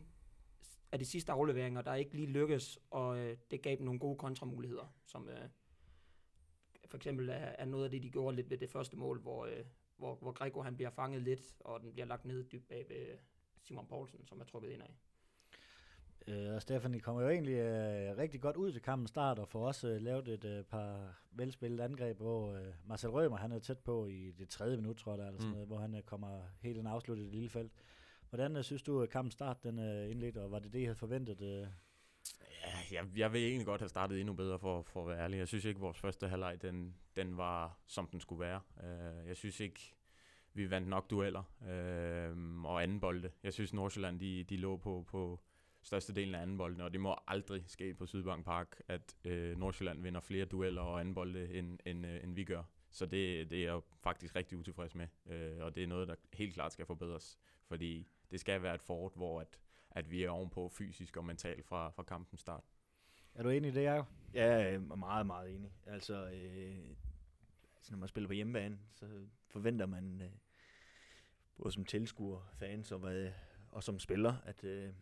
af 0.91 0.99
de 0.99 1.05
sidste 1.05 1.31
afleveringer, 1.31 1.81
der 1.81 1.93
ikke 1.93 2.15
lige 2.15 2.27
lykkes, 2.27 2.79
og 2.91 3.17
øh, 3.17 3.37
det 3.51 3.61
gav 3.61 3.75
dem 3.75 3.85
nogle 3.85 3.99
gode 3.99 4.17
kontramuligheder, 4.17 4.93
som 5.05 5.29
øh, 5.29 5.49
for 6.85 6.97
eksempel 6.97 7.29
er, 7.29 7.33
er 7.33 7.65
noget 7.65 7.85
af 7.85 7.91
det, 7.91 8.03
de 8.03 8.09
gjorde 8.09 8.35
lidt 8.35 8.49
ved 8.49 8.57
det 8.57 8.69
første 8.69 8.97
mål, 8.97 9.19
hvor, 9.19 9.45
øh, 9.45 9.65
hvor, 9.98 10.16
hvor 10.16 10.31
Grego 10.31 10.62
han 10.62 10.75
bliver 10.75 10.90
fanget 10.90 11.22
lidt, 11.22 11.56
og 11.60 11.81
den 11.81 11.92
bliver 11.94 12.06
lagt 12.06 12.25
ned 12.25 12.44
dybt 12.44 12.68
bag 12.68 12.86
ved 12.90 13.18
Simon 13.62 13.88
Poulsen, 13.88 14.28
som 14.28 14.40
er 14.40 14.45
trukket 14.45 14.69
ind 14.69 14.81
af. 14.81 14.94
Øh, 16.28 16.62
Stefan, 16.62 16.95
I 16.95 17.00
kommer 17.00 17.22
jo 17.22 17.30
egentlig 17.30 17.54
øh, 17.54 18.18
rigtig 18.18 18.42
godt 18.42 18.56
ud 18.56 18.72
til 18.72 18.81
kampen 18.81 19.07
start, 19.07 19.40
og 19.40 19.48
får 19.48 19.68
også 19.68 19.88
øh, 19.88 20.01
lavet 20.01 20.28
et 20.28 20.45
øh, 20.45 20.63
par 20.63 21.19
velspillet 21.31 21.80
angreb, 21.80 22.18
hvor 22.18 22.54
øh, 22.54 22.66
Marcel 22.86 23.10
Rømer, 23.10 23.38
han 23.38 23.51
er 23.51 23.60
tæt 23.60 23.80
på 23.80 24.07
i 24.07 24.31
det 24.31 24.50
tredje 24.50 24.78
minut, 24.78 24.98
tror 24.98 25.16
jeg, 25.16 25.28
eller 25.28 25.40
sådan 25.40 25.48
mm. 25.48 25.54
noget, 25.54 25.68
hvor 25.68 25.78
han 25.78 25.95
øh, 25.95 26.01
kommer 26.01 26.42
helt 26.62 26.80
en 26.80 26.88
afsluttet 26.88 27.24
i 27.24 27.25
det 27.25 27.36
lille 27.36 27.50
felt. 27.50 27.72
Hvordan 28.30 28.56
øh, 28.56 28.63
synes 28.63 28.84
du, 28.84 29.01
at 29.01 29.10
kampen 29.10 29.31
start 29.31 29.63
den 29.63 29.80
øh, 29.80 30.12
indledt, 30.12 30.38
og 30.38 30.51
var 30.51 30.60
det 30.60 30.74
det, 30.74 30.80
I 30.80 30.84
havde 30.84 30.95
forventet? 30.95 31.42
Øh? 31.42 31.68
Ja, 32.63 32.77
jeg, 32.92 33.06
jeg 33.15 33.33
vil 33.33 33.42
egentlig 33.42 33.65
godt 33.65 33.81
have 33.81 33.89
startet 33.89 34.19
endnu 34.19 34.33
bedre, 34.33 34.60
for, 34.60 34.81
for 34.81 35.01
at 35.01 35.07
være 35.07 35.24
ærlig. 35.24 35.38
Jeg 35.38 35.48
synes 35.48 35.65
ikke, 35.65 35.77
at 35.77 35.81
vores 35.81 36.00
første 36.00 36.27
halvleg, 36.27 36.62
den, 36.62 36.95
den 37.15 37.38
var, 37.38 37.80
som 37.86 38.07
den 38.07 38.19
skulle 38.19 38.39
være. 38.39 38.62
Uh, 38.77 39.27
jeg 39.27 39.38
synes 39.38 39.60
ikke, 39.60 39.95
vi 40.54 40.69
vandt 40.69 40.88
nok 40.88 41.10
dueller 41.10 41.44
uh, 41.62 42.65
og 42.65 42.83
anden 42.83 43.00
bolde. 43.00 43.31
Jeg 43.44 43.54
synes, 43.54 43.74
Nordsjælland, 43.74 44.19
de, 44.19 44.44
de 44.44 44.57
lå 44.57 44.77
på, 44.77 45.06
på 45.07 45.39
størstedelen 45.81 46.36
af 46.36 46.42
anden 46.42 46.57
bolde, 46.57 46.83
og 46.83 46.94
det 46.94 47.01
må 47.01 47.15
aldrig 47.27 47.63
ske 47.68 47.94
på 47.94 48.06
Sydbank 48.06 48.45
Park, 48.45 48.81
at 48.88 49.16
uh, 49.25 49.59
Nordsjælland 49.59 50.01
vinder 50.01 50.21
flere 50.21 50.45
dueller 50.45 50.81
og 50.81 51.00
anden 51.00 51.16
bolde, 51.16 51.54
end, 51.54 51.80
end, 51.86 52.06
uh, 52.06 52.24
end 52.24 52.36
vi 52.36 52.44
gør. 52.44 52.63
Så 52.92 53.06
det, 53.06 53.50
det 53.50 53.59
er 53.59 53.74
jeg 53.74 53.81
faktisk 54.00 54.36
rigtig 54.36 54.57
utilfreds 54.57 54.95
med, 54.95 55.07
uh, 55.25 55.66
og 55.66 55.75
det 55.75 55.83
er 55.83 55.88
noget, 55.88 56.07
der 56.07 56.16
helt 56.33 56.54
klart 56.54 56.74
skal 56.74 56.86
forbedres, 56.86 57.39
fordi 57.68 58.07
det 58.31 58.39
skal 58.39 58.62
være 58.63 58.75
et 58.75 58.81
fort, 58.81 59.12
hvor 59.16 59.42
at, 59.42 59.59
at 59.94 60.12
vi 60.12 60.24
er 60.24 60.30
ovenpå 60.30 60.69
fysisk 60.69 61.18
og 61.18 61.25
mentalt 61.25 61.66
fra, 61.66 61.90
fra 61.90 62.04
kampens 62.04 62.40
start. 62.40 62.63
Er 63.36 63.44
du 63.44 63.50
enig 63.50 63.72
i 63.72 63.74
det, 63.74 63.84
Jacob? 63.84 64.07
Ja, 64.34 64.56
jeg 64.56 64.74
er 64.74 64.80
meget, 64.80 65.25
meget 65.25 65.56
enig. 65.56 65.72
Altså, 65.86 66.25
øh, 66.25 66.95
altså 67.75 67.92
når 67.92 67.98
man 67.98 68.07
spiller 68.07 68.28
på 68.28 68.34
hjemmebane, 68.34 68.80
så 68.94 69.06
forventer 69.48 69.86
man 69.86 70.22
øh, 70.22 70.31
både 71.56 71.72
som 71.72 71.86
tilskuer, 71.86 72.51
fans 72.54 72.92
og, 72.92 73.00
hvad, 73.00 73.31
og 73.69 73.84
som 73.84 74.00
spiller, 74.00 74.36
at 74.45 74.63
øh, 74.63 74.94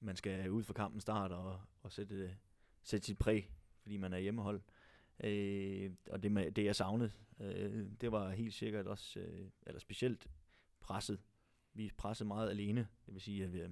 man 0.00 0.16
skal 0.16 0.50
ud 0.50 0.62
for 0.62 0.74
kampen 0.74 1.00
start 1.00 1.32
og, 1.32 1.60
og 1.82 1.92
sætte, 1.92 2.36
sætte 2.82 3.06
sit 3.06 3.18
præg, 3.18 3.50
fordi 3.82 3.96
man 3.96 4.12
er 4.12 4.18
hjemmehold. 4.18 4.62
Øh, 5.24 5.90
og 6.10 6.22
det, 6.22 6.56
det 6.56 6.64
jeg 6.64 6.76
savnede, 6.76 7.12
øh, 7.40 7.86
det 8.00 8.12
var 8.12 8.30
helt 8.30 8.54
sikkert 8.54 8.86
også, 8.86 9.20
øh, 9.20 9.50
eller 9.66 9.80
specielt 9.80 10.30
presset 10.80 11.20
vi 11.74 11.90
pressede 11.96 12.28
meget 12.28 12.50
alene. 12.50 12.88
Det 13.06 13.14
vil 13.14 13.20
sige, 13.20 13.44
at 13.44 13.52
vi, 13.52 13.62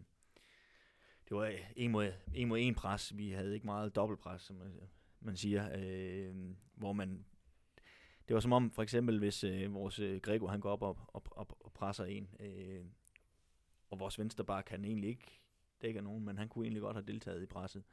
det 1.28 1.36
var 1.36 1.44
øh, 1.44 1.60
en 1.76 1.90
mod, 1.90 2.12
en 2.34 2.48
mod 2.48 2.58
en 2.60 2.74
pres. 2.74 3.16
Vi 3.16 3.30
havde 3.30 3.54
ikke 3.54 3.66
meget 3.66 3.96
dobbeltpres, 3.96 4.42
som 4.42 4.62
øh, 4.62 4.82
man, 5.20 5.36
siger. 5.36 5.70
Øh, 5.78 6.34
hvor 6.74 6.92
man, 6.92 7.24
det 8.28 8.34
var 8.34 8.40
som 8.40 8.52
om, 8.52 8.70
for 8.70 8.82
eksempel, 8.82 9.18
hvis 9.18 9.44
øh, 9.44 9.74
vores 9.74 9.98
øh, 9.98 10.20
Grego 10.20 10.46
han 10.46 10.60
går 10.60 10.70
op 10.70 10.82
og, 10.82 10.98
og, 11.06 11.22
og, 11.30 11.48
og 11.60 11.72
presser 11.72 12.04
en, 12.04 12.28
øh, 12.40 12.84
og 13.90 13.98
vores 14.00 14.18
venstre 14.18 14.44
bare 14.44 14.62
kan 14.62 14.84
egentlig 14.84 15.10
ikke 15.10 15.40
dække 15.82 16.02
nogen, 16.02 16.24
men 16.24 16.38
han 16.38 16.48
kunne 16.48 16.64
egentlig 16.64 16.82
godt 16.82 16.96
have 16.96 17.06
deltaget 17.06 17.42
i 17.42 17.46
presset. 17.46 17.84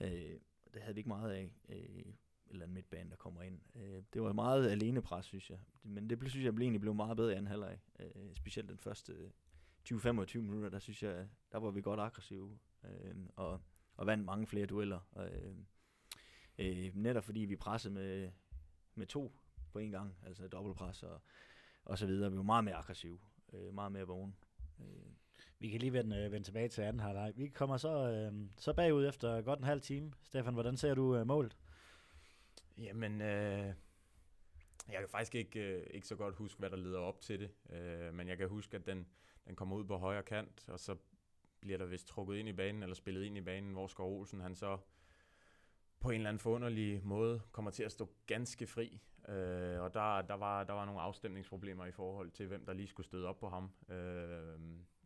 Øh, 0.00 0.38
det 0.74 0.82
havde 0.82 0.94
vi 0.94 0.98
ikke 0.98 1.08
meget 1.08 1.32
af. 1.32 1.50
Øh, 1.68 2.12
eller 2.50 2.66
en 2.66 2.74
midtbane, 2.74 3.10
der 3.10 3.16
kommer 3.16 3.42
ind. 3.42 3.60
Øh, 3.74 4.02
det 4.12 4.22
var 4.22 4.32
meget 4.32 4.70
alene 4.70 5.02
pres, 5.02 5.26
synes 5.26 5.50
jeg. 5.50 5.58
Men 5.82 6.10
det 6.10 6.30
synes 6.30 6.44
jeg 6.44 6.54
blev 6.54 6.64
egentlig 6.64 6.80
blev 6.80 6.94
meget 6.94 7.16
bedre 7.16 7.32
i 7.32 7.34
anden 7.34 7.46
halvleg. 7.46 7.78
Øh, 8.00 8.34
specielt 8.34 8.68
den 8.68 8.78
første 8.78 9.12
øh, 9.12 9.30
20-25 9.92 10.38
minutter, 10.38 10.68
der 10.68 10.78
synes 10.78 11.02
jeg, 11.02 11.28
der 11.52 11.58
var 11.58 11.70
vi 11.70 11.82
godt 11.82 12.00
aggressive. 12.00 12.58
Øh, 12.84 13.14
og, 13.36 13.60
og 13.96 14.06
vandt 14.06 14.24
mange 14.24 14.46
flere 14.46 14.66
dueller. 14.66 15.00
Øh, 15.18 15.54
øh, 16.58 16.94
netop 16.94 17.24
fordi 17.24 17.40
vi 17.40 17.56
pressede 17.56 17.94
med, 17.94 18.30
med 18.94 19.06
to 19.06 19.38
på 19.72 19.78
en 19.78 19.90
gang, 19.90 20.14
altså 20.26 20.48
dobbeltpres 20.48 21.02
og, 21.02 21.20
og 21.84 21.98
så 21.98 22.06
videre. 22.06 22.30
Vi 22.30 22.36
var 22.36 22.42
meget 22.42 22.64
mere 22.64 22.74
aggressive, 22.74 23.18
øh, 23.52 23.74
meget 23.74 23.92
mere 23.92 24.04
vågne. 24.04 24.32
Øh. 24.80 25.12
Vi 25.58 25.68
kan 25.68 25.80
lige 25.80 25.92
vende, 25.92 26.16
øh, 26.16 26.32
vende 26.32 26.46
tilbage 26.46 26.68
til 26.68 26.82
anden 26.82 27.00
halvleg. 27.00 27.32
Vi 27.36 27.48
kommer 27.48 27.76
så, 27.76 28.10
øh, 28.10 28.48
så 28.58 28.72
bagud 28.72 29.06
efter 29.06 29.42
godt 29.42 29.58
en 29.58 29.64
halv 29.64 29.80
time. 29.80 30.12
Stefan, 30.22 30.54
hvordan 30.54 30.76
ser 30.76 30.94
du 30.94 31.16
øh, 31.16 31.26
målet? 31.26 31.56
Jamen, 32.78 33.20
øh, 33.20 33.74
jeg 34.88 34.98
kan 34.98 35.08
faktisk 35.08 35.34
ikke, 35.34 35.60
øh, 35.60 35.86
ikke 35.90 36.06
så 36.06 36.16
godt 36.16 36.34
huske, 36.34 36.58
hvad 36.58 36.70
der 36.70 36.76
leder 36.76 36.98
op 36.98 37.20
til 37.20 37.40
det. 37.40 37.50
Øh, 37.70 38.14
men 38.14 38.28
jeg 38.28 38.38
kan 38.38 38.48
huske, 38.48 38.76
at 38.76 38.86
den, 38.86 39.06
den 39.46 39.56
kommer 39.56 39.76
ud 39.76 39.84
på 39.84 39.96
højre 39.96 40.22
kant, 40.22 40.68
og 40.68 40.80
så 40.80 40.96
bliver 41.60 41.78
der 41.78 41.86
vist 41.86 42.06
trukket 42.06 42.36
ind 42.36 42.48
i 42.48 42.52
banen, 42.52 42.82
eller 42.82 42.94
spillet 42.94 43.24
ind 43.24 43.36
i 43.36 43.40
banen, 43.40 43.72
hvor 43.72 43.86
Skov 43.86 44.18
Olsen, 44.18 44.40
han 44.40 44.54
så 44.54 44.78
på 46.00 46.10
en 46.10 46.14
eller 46.14 46.28
anden 46.28 46.40
forunderlig 46.40 47.00
måde 47.04 47.40
kommer 47.52 47.70
til 47.70 47.82
at 47.82 47.92
stå 47.92 48.08
ganske 48.26 48.66
fri. 48.66 49.00
Øh, 49.28 49.80
og 49.80 49.94
der, 49.94 50.22
der, 50.22 50.34
var, 50.34 50.64
der 50.64 50.72
var 50.72 50.84
nogle 50.84 51.00
afstemningsproblemer 51.00 51.86
i 51.86 51.92
forhold 51.92 52.30
til, 52.30 52.46
hvem 52.46 52.66
der 52.66 52.72
lige 52.72 52.86
skulle 52.86 53.06
støde 53.06 53.26
op 53.26 53.38
på 53.38 53.48
ham. 53.48 53.70
Øh, 53.88 54.58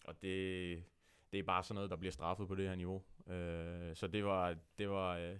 og 0.05 0.23
det, 0.23 0.85
det 1.33 1.39
er 1.39 1.43
bare 1.43 1.65
sådan 1.65 1.75
noget, 1.75 1.91
der 1.91 1.97
bliver 1.97 2.13
straffet 2.13 2.49
på 2.49 2.55
det 2.55 2.69
her 2.69 2.75
niveau. 2.75 3.03
Øh, 3.27 3.97
så 3.97 4.07
det 4.07 4.25
var, 4.25 4.57
det 4.79 4.91
var, 4.91 5.17
øh, 5.17 5.39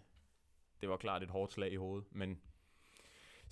det 0.81 0.88
var 0.88 0.97
klart 0.97 1.23
et 1.23 1.31
hårdt 1.31 1.52
slag 1.52 1.73
i 1.73 1.76
hovedet, 1.76 2.09
men 2.11 2.40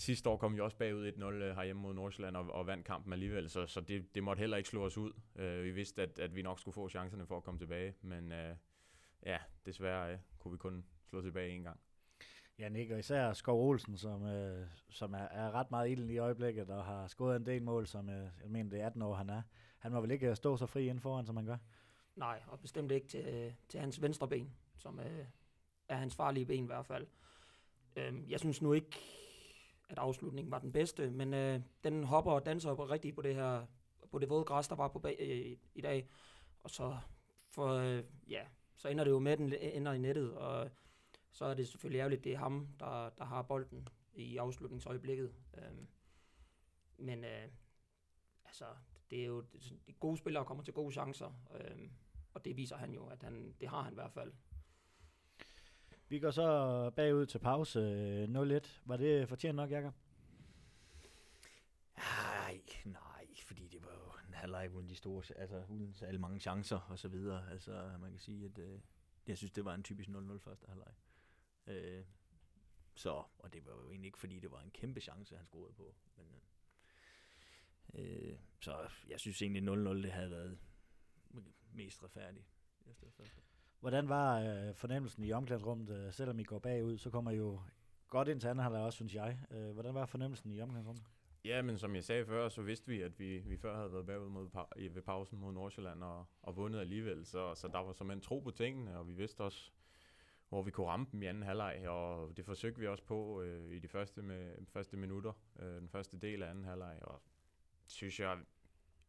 sidste 0.00 0.30
år 0.30 0.36
kom 0.36 0.54
vi 0.54 0.60
også 0.60 0.76
bagud 0.76 1.12
1-0 1.12 1.24
øh, 1.24 1.56
herhjemme 1.56 1.82
mod 1.82 1.94
Nordsjælland 1.94 2.36
og, 2.36 2.50
og 2.50 2.66
vandt 2.66 2.86
kampen 2.86 3.12
alligevel, 3.12 3.50
så, 3.50 3.66
så 3.66 3.80
det, 3.80 4.14
det 4.14 4.22
måtte 4.22 4.40
heller 4.40 4.56
ikke 4.56 4.68
slå 4.68 4.84
os 4.84 4.98
ud. 4.98 5.12
Uh, 5.34 5.64
vi 5.64 5.70
vidste, 5.70 6.02
at, 6.02 6.18
at 6.18 6.36
vi 6.36 6.42
nok 6.42 6.60
skulle 6.60 6.74
få 6.74 6.88
chancerne 6.88 7.26
for 7.26 7.36
at 7.36 7.42
komme 7.42 7.60
tilbage, 7.60 7.94
men 8.02 8.32
uh, 8.32 8.56
ja, 9.26 9.38
desværre 9.66 10.14
uh, 10.14 10.20
kunne 10.38 10.52
vi 10.52 10.58
kun 10.58 10.84
slå 11.06 11.22
tilbage 11.22 11.50
en 11.50 11.62
gang. 11.62 11.80
Ja, 12.58 12.68
Nick, 12.68 12.90
og 12.90 12.98
især 12.98 13.32
Skov 13.32 13.68
Olsen, 13.68 13.96
som, 13.96 14.22
uh, 14.22 14.66
som 14.90 15.14
er, 15.14 15.28
er 15.30 15.50
ret 15.50 15.70
meget 15.70 15.90
ilden 15.90 16.10
i 16.10 16.18
øjeblikket, 16.18 16.70
og 16.70 16.84
har 16.84 17.06
scoret 17.06 17.36
en 17.36 17.46
del 17.46 17.62
mål, 17.62 17.86
som 17.86 18.08
uh, 18.08 18.14
jeg 18.14 18.50
mener, 18.50 18.70
det 18.70 18.80
er 18.80 18.86
18 18.86 19.02
år, 19.02 19.14
han 19.14 19.30
er. 19.30 19.42
Han 19.78 19.92
må 19.92 20.00
vel 20.00 20.10
ikke 20.10 20.36
stå 20.36 20.56
så 20.56 20.66
fri 20.66 20.82
inden 20.82 21.00
foran, 21.00 21.26
som 21.26 21.36
han 21.36 21.46
gør? 21.46 21.56
Nej, 22.16 22.42
og 22.46 22.60
bestemt 22.60 22.92
ikke 22.92 23.06
til, 23.06 23.54
til 23.68 23.80
hans 23.80 24.02
venstre 24.02 24.28
ben, 24.28 24.50
som 24.76 24.98
uh, 24.98 25.26
er 25.88 25.96
hans 25.96 26.16
farlige 26.16 26.46
ben 26.46 26.64
i 26.64 26.66
hvert 26.66 26.86
fald. 26.86 27.06
Øh, 27.96 28.30
jeg 28.30 28.40
synes 28.40 28.62
nu 28.62 28.72
ikke, 28.72 28.98
at 29.90 29.98
afslutningen 29.98 30.50
var 30.50 30.58
den 30.58 30.72
bedste, 30.72 31.10
men 31.10 31.34
øh, 31.34 31.60
den 31.84 32.04
hopper 32.04 32.32
og 32.32 32.46
danser 32.46 32.70
op 32.70 32.80
rigtigt 32.80 33.14
på 33.14 33.22
det 33.22 33.34
her 33.34 33.66
på 34.10 34.18
det 34.18 34.30
våde 34.30 34.44
græs, 34.44 34.68
der 34.68 34.76
var 34.76 34.88
på 34.88 34.98
bag, 34.98 35.16
øh, 35.18 35.56
i 35.74 35.80
dag. 35.80 36.08
Og 36.62 36.70
så, 36.70 36.98
for, 37.48 37.68
øh, 37.68 38.04
ja, 38.28 38.46
så 38.76 38.88
ender 38.88 39.04
det 39.04 39.10
jo 39.10 39.18
med, 39.18 39.32
at 39.32 39.38
den 39.38 39.52
øh, 39.52 39.58
ender 39.60 39.92
i 39.92 39.98
nettet. 39.98 40.34
Og 40.36 40.64
øh, 40.64 40.70
så 41.30 41.44
er 41.44 41.54
det 41.54 41.68
selvfølgelig 41.68 41.98
ærgerligt, 41.98 42.24
det 42.24 42.32
er 42.32 42.38
ham, 42.38 42.68
der, 42.80 43.10
der 43.10 43.24
har 43.24 43.42
bolden 43.42 43.88
i 44.14 44.36
afslutningsøjeblikket. 44.36 45.34
Øh, 45.58 45.86
men 46.96 47.24
øh, 47.24 47.48
altså, 48.44 48.64
det 49.10 49.20
er 49.20 49.26
jo 49.26 49.44
de 49.86 49.92
gode 49.92 50.16
spillere 50.16 50.44
kommer 50.44 50.64
til 50.64 50.74
gode 50.74 50.92
chancer, 50.92 51.32
øh, 51.54 51.88
og 52.34 52.44
det 52.44 52.56
viser 52.56 52.76
han 52.76 52.92
jo, 52.92 53.06
at 53.06 53.22
han, 53.22 53.54
det 53.60 53.68
har 53.68 53.82
han 53.82 53.92
i 53.92 53.94
hvert 53.94 54.12
fald. 54.12 54.32
Vi 56.10 56.18
går 56.18 56.30
så 56.30 56.90
bagud 56.96 57.26
til 57.26 57.38
pause 57.38 57.78
øh, 57.78 58.24
0-1. 58.24 58.68
Var 58.84 58.96
det 58.96 59.28
fortjent 59.28 59.56
nok, 59.56 59.70
Jakob? 59.70 59.94
Nej, 61.96 62.60
nej, 62.84 63.26
fordi 63.44 63.68
det 63.68 63.82
var 63.82 63.92
jo 63.92 64.28
en 64.28 64.34
halvleg 64.34 64.70
uden 64.74 64.88
de 64.88 64.94
store, 64.94 65.22
altså 65.36 65.64
uden 65.68 65.94
så 65.94 66.06
alle 66.06 66.20
mange 66.20 66.40
chancer 66.40 66.78
og 66.78 66.98
så 66.98 67.08
videre. 67.08 67.50
Altså 67.50 67.96
man 68.00 68.10
kan 68.10 68.20
sige, 68.20 68.44
at 68.44 68.58
øh, 68.58 68.80
jeg 69.26 69.38
synes, 69.38 69.52
det 69.52 69.64
var 69.64 69.74
en 69.74 69.82
typisk 69.82 70.08
0-0 70.08 70.38
første 70.38 70.66
halvleg. 70.68 70.94
Øh, 71.66 72.04
så, 72.94 73.24
og 73.38 73.52
det 73.52 73.66
var 73.66 73.72
jo 73.72 73.90
egentlig 73.90 74.06
ikke, 74.06 74.18
fordi 74.18 74.38
det 74.38 74.50
var 74.50 74.60
en 74.60 74.70
kæmpe 74.70 75.00
chance, 75.00 75.36
han 75.36 75.46
scorede 75.46 75.74
på. 75.74 75.94
Men, 76.16 76.26
øh, 77.94 78.38
så 78.60 78.88
jeg 79.08 79.20
synes 79.20 79.42
egentlig, 79.42 79.62
0-0 79.62 80.02
det 80.02 80.12
havde 80.12 80.30
været 80.30 80.58
mest 81.72 82.02
retfærdigt. 82.02 82.46
Jeg 82.86 82.94
første. 82.96 83.49
Hvordan 83.80 84.08
var 84.08 84.40
øh, 84.40 84.74
fornemmelsen 84.74 85.24
i 85.24 85.32
omklædningsrummet, 85.32 85.90
øh, 85.90 86.12
selvom 86.12 86.38
I 86.38 86.44
går 86.44 86.58
bagud, 86.58 86.98
så 86.98 87.10
kommer 87.10 87.30
I 87.30 87.36
jo 87.36 87.60
godt 88.08 88.28
ind 88.28 88.40
til 88.40 88.48
anden 88.48 88.62
halvleg 88.62 88.82
også, 88.82 88.96
synes 88.96 89.14
jeg. 89.14 89.38
Øh, 89.50 89.70
hvordan 89.70 89.94
var 89.94 90.06
fornemmelsen 90.06 90.50
i 90.50 90.60
omklædningsrummet? 90.60 91.04
Ja, 91.44 91.62
men 91.62 91.78
som 91.78 91.94
jeg 91.94 92.04
sagde 92.04 92.26
før, 92.26 92.48
så 92.48 92.62
vidste 92.62 92.88
vi, 92.88 93.00
at 93.00 93.18
vi, 93.18 93.38
vi 93.38 93.56
før 93.56 93.76
havde 93.76 93.92
været 93.92 94.06
bagud 94.06 94.28
mod, 94.28 94.48
i, 94.76 94.94
ved 94.94 95.02
pausen 95.02 95.38
mod 95.38 95.52
Nordsjælland 95.52 96.02
og, 96.04 96.26
og 96.42 96.56
vundet 96.56 96.80
alligevel. 96.80 97.26
Så, 97.26 97.54
så 97.54 97.68
der 97.68 97.78
var 97.78 97.92
som 97.92 98.10
en 98.10 98.20
tro 98.20 98.38
på 98.38 98.50
tingene, 98.50 98.98
og 98.98 99.08
vi 99.08 99.12
vidste 99.12 99.40
også, 99.40 99.70
hvor 100.48 100.62
vi 100.62 100.70
kunne 100.70 100.86
ramme 100.86 101.06
dem 101.12 101.22
i 101.22 101.26
anden 101.26 101.42
halvleg, 101.42 101.88
og 101.88 102.36
det 102.36 102.44
forsøgte 102.44 102.80
vi 102.80 102.86
også 102.86 103.04
på 103.04 103.42
øh, 103.42 103.72
i 103.72 103.78
de 103.78 103.88
første, 103.88 104.22
med, 104.22 104.66
første 104.66 104.96
minutter, 104.96 105.32
øh, 105.58 105.80
den 105.80 105.88
første 105.88 106.18
del 106.18 106.42
af 106.42 106.50
anden 106.50 106.64
halvleg, 106.64 106.98
og 107.02 107.22
synes 107.86 108.20
jeg 108.20 108.38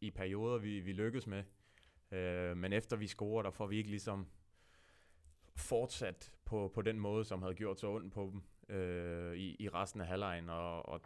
i 0.01 0.11
perioder, 0.11 0.57
vi, 0.57 0.79
vi 0.79 0.93
lykkedes 0.93 1.27
med. 1.27 1.43
Øh, 2.11 2.57
men 2.57 2.73
efter 2.73 2.95
vi 2.95 3.07
scorer, 3.07 3.43
der 3.43 3.51
får 3.51 3.67
vi 3.67 3.77
ikke 3.77 3.89
ligesom 3.89 4.27
fortsat 5.61 6.33
på, 6.45 6.71
på 6.73 6.81
den 6.81 6.99
måde, 6.99 7.25
som 7.25 7.41
havde 7.41 7.55
gjort 7.55 7.79
så 7.79 7.87
ondt 7.87 8.13
på 8.13 8.31
dem 8.33 8.41
øh, 8.75 9.35
i, 9.35 9.55
i 9.59 9.69
resten 9.69 10.01
af 10.01 10.07
halvlejen, 10.07 10.49
og, 10.49 10.89
og 10.89 11.01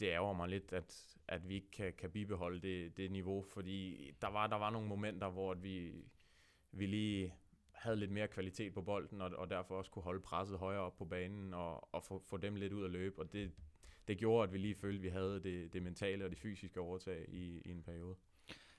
det 0.00 0.06
ærger 0.06 0.32
mig 0.32 0.48
lidt, 0.48 0.72
at, 0.72 1.16
at 1.28 1.48
vi 1.48 1.54
ikke 1.54 1.70
kan, 1.70 1.92
kan 1.98 2.10
bibeholde 2.10 2.60
det, 2.60 2.96
det 2.96 3.10
niveau, 3.10 3.42
fordi 3.42 4.10
der 4.22 4.28
var, 4.28 4.46
der 4.46 4.56
var 4.56 4.70
nogle 4.70 4.88
momenter, 4.88 5.28
hvor 5.28 5.54
vi, 5.54 5.92
vi 6.72 6.86
lige 6.86 7.34
havde 7.72 7.96
lidt 7.96 8.10
mere 8.10 8.28
kvalitet 8.28 8.74
på 8.74 8.82
bolden, 8.82 9.20
og, 9.20 9.30
og 9.30 9.50
derfor 9.50 9.74
også 9.74 9.90
kunne 9.90 10.02
holde 10.02 10.20
presset 10.20 10.58
højere 10.58 10.80
op 10.80 10.96
på 10.96 11.04
banen, 11.04 11.54
og, 11.54 11.94
og 11.94 12.04
få, 12.04 12.18
få 12.18 12.36
dem 12.36 12.54
lidt 12.54 12.72
ud 12.72 12.84
at 12.84 12.90
løbe, 12.90 13.18
og 13.18 13.32
det, 13.32 13.52
det 14.08 14.18
gjorde, 14.18 14.44
at 14.44 14.52
vi 14.52 14.58
lige 14.58 14.74
følte, 14.74 14.96
at 14.98 15.02
vi 15.02 15.08
havde 15.08 15.42
det, 15.42 15.72
det 15.72 15.82
mentale 15.82 16.24
og 16.24 16.30
det 16.30 16.38
fysiske 16.38 16.80
overtag 16.80 17.24
i, 17.28 17.62
i 17.64 17.70
en 17.70 17.82
periode. 17.82 18.16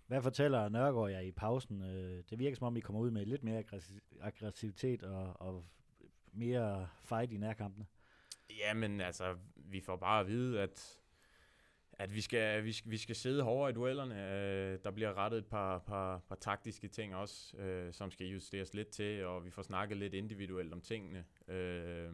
Hvad 0.08 0.22
fortæller 0.22 0.70
Nørgaard 0.70 1.12
jer 1.12 1.20
i 1.20 1.32
pausen? 1.32 1.82
Øh, 1.82 2.24
det 2.30 2.40
virker 2.40 2.56
som 2.56 2.68
om, 2.68 2.78
I 2.78 2.80
kommer 2.80 3.02
ud 3.02 3.12
med 3.12 3.26
lidt 3.26 3.44
mere 3.44 3.64
aggressivitet 4.22 5.04
og, 5.04 5.42
og 5.42 5.66
mere 6.32 6.88
fight 7.04 7.32
i 7.32 7.38
nærkampene. 7.38 7.86
Jamen 8.60 9.02
altså, 9.02 9.38
vi 9.56 9.82
får 9.82 9.96
bare 9.96 10.20
at 10.20 10.28
vide, 10.28 10.62
at, 10.62 11.00
at 11.94 12.14
vi, 12.14 12.22
skal, 12.22 12.64
vi, 12.64 12.72
skal, 12.72 12.92
vi 12.92 12.98
skal 12.98 13.16
sidde 13.16 13.44
hårdere 13.44 13.70
i 13.70 13.74
duellerne. 13.74 14.32
Øh, 14.32 14.80
der 14.84 14.92
bliver 14.92 15.14
rettet 15.14 15.38
et 15.38 15.46
par, 15.46 15.80
par, 15.80 16.18
par 16.18 16.36
taktiske 16.36 16.88
ting 16.88 17.16
også, 17.16 17.58
øh, 17.58 17.94
som 17.94 18.12
skal 18.12 18.28
justeres 18.28 18.74
lidt 18.74 18.90
til, 18.90 19.26
og 19.26 19.46
vi 19.46 19.52
får 19.52 19.62
snakket 19.62 19.98
lidt 19.98 20.14
individuelt 20.14 20.74
om 20.74 20.82
tingene. 20.82 21.26
Øh, 21.48 22.14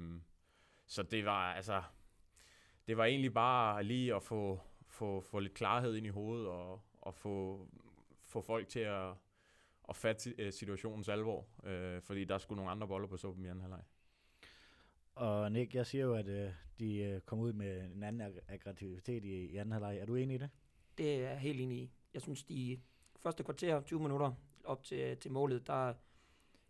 så 0.88 1.03
det 1.03 1.25
var 1.25 1.53
altså, 1.53 1.81
det 2.88 2.98
var 2.98 3.05
egentlig 3.05 3.34
bare 3.34 3.84
lige 3.84 4.15
at 4.15 4.24
få, 4.24 4.60
få, 4.88 5.22
få 5.22 5.39
lidt 5.39 5.53
klarhed 5.53 5.96
ind 5.96 6.05
i 6.05 6.10
hovedet, 6.10 6.48
og, 6.48 6.81
og 7.01 7.15
få, 7.15 7.68
få 8.24 8.41
folk 8.41 8.68
til 8.68 8.79
at, 8.79 9.13
at 9.89 9.96
fatte 9.96 10.36
øh, 10.38 10.53
situationens 10.53 11.10
alvor, 11.10 11.48
øh, 11.63 12.01
fordi 12.01 12.25
der 12.25 12.38
skulle 12.38 12.58
nogle 12.58 12.72
andre 12.72 12.88
boller 12.88 13.08
på 13.08 13.18
suppen 13.18 13.46
i 13.46 13.48
anden 13.48 13.62
halvleg. 13.62 13.84
Og 15.15 15.51
Nick, 15.51 15.75
jeg 15.75 15.86
siger 15.86 16.03
jo, 16.03 16.13
at 16.15 16.27
øh, 16.27 16.51
de 16.79 16.96
øh, 16.96 17.22
kom 17.22 17.39
ud 17.39 17.53
med 17.53 17.91
en 17.96 18.03
anden 18.03 18.22
ag- 18.22 18.41
aggressivitet 18.48 19.25
i, 19.25 19.46
i 19.46 19.58
anden 19.58 19.72
halvleg. 19.72 19.98
Er 19.98 20.06
du 20.06 20.15
enig 20.15 20.36
i 20.36 20.38
det? 20.38 20.50
Det 20.98 21.15
er 21.15 21.29
jeg 21.29 21.39
helt 21.39 21.62
enig 21.62 21.77
i. 21.77 21.91
Jeg 22.13 22.22
synes, 22.22 22.44
de 22.44 22.79
første 23.20 23.44
kvarter, 23.44 23.82
20 23.82 24.00
minutter 24.00 24.34
op 24.63 24.84
til, 24.84 25.18
til 25.18 25.32
målet, 25.32 25.68
der 25.68 25.94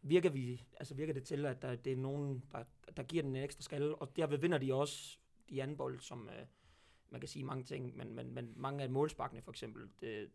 virker, 0.01 0.29
vi, 0.29 0.63
altså 0.79 0.95
virker 0.95 1.13
det 1.13 1.23
til, 1.23 1.45
at 1.45 1.61
der, 1.61 1.75
det 1.75 1.93
er 1.93 1.97
nogen, 1.97 2.43
der, 2.51 2.63
der 2.97 3.03
giver 3.03 3.23
den 3.23 3.35
en 3.35 3.43
ekstra 3.43 3.61
skal, 3.61 3.93
og 3.95 4.15
derved 4.15 4.37
vinder 4.37 4.57
de 4.57 4.73
også 4.73 5.17
de 5.49 5.63
anden 5.63 5.77
bold, 5.77 5.99
som 5.99 6.29
øh, 6.29 6.45
man 7.09 7.21
kan 7.21 7.27
sige 7.27 7.45
mange 7.45 7.63
ting, 7.63 7.97
men, 7.97 8.15
men, 8.15 8.33
men 8.33 8.53
mange 8.55 8.83
af 8.83 8.89
målsparkene 8.89 9.41
for 9.41 9.51
eksempel, 9.51 9.89
det, 10.01 10.29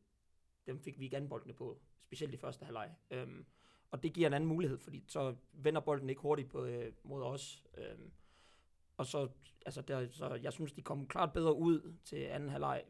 dem 0.67 0.81
fik 0.81 0.99
vi 0.99 1.05
ikke 1.05 1.27
boldene 1.29 1.55
på, 1.55 1.81
specielt 2.03 2.35
i 2.35 2.37
første 2.37 2.65
halvleg. 2.65 2.95
Øhm, 3.11 3.47
og 3.91 4.03
det 4.03 4.13
giver 4.13 4.27
en 4.27 4.35
anden 4.35 4.49
mulighed, 4.49 4.79
fordi 4.79 5.05
så 5.07 5.35
vender 5.53 5.81
bolden 5.81 6.09
ikke 6.09 6.23
hurtigt 6.23 6.51
på, 6.51 6.65
øh, 6.65 6.93
mod 7.03 7.23
os. 7.23 7.65
Øhm, 7.79 8.13
og 8.97 9.07
så, 9.07 9.29
altså 9.67 9.83
der, 9.83 10.09
så 10.11 10.35
jeg 10.35 10.53
synes, 10.53 10.73
de 10.73 10.83
kom 10.83 11.07
klart 11.07 11.33
bedre 11.33 11.55
ud 11.55 11.95
til 12.05 12.17
anden 12.17 12.49
halvleg, 12.49 12.85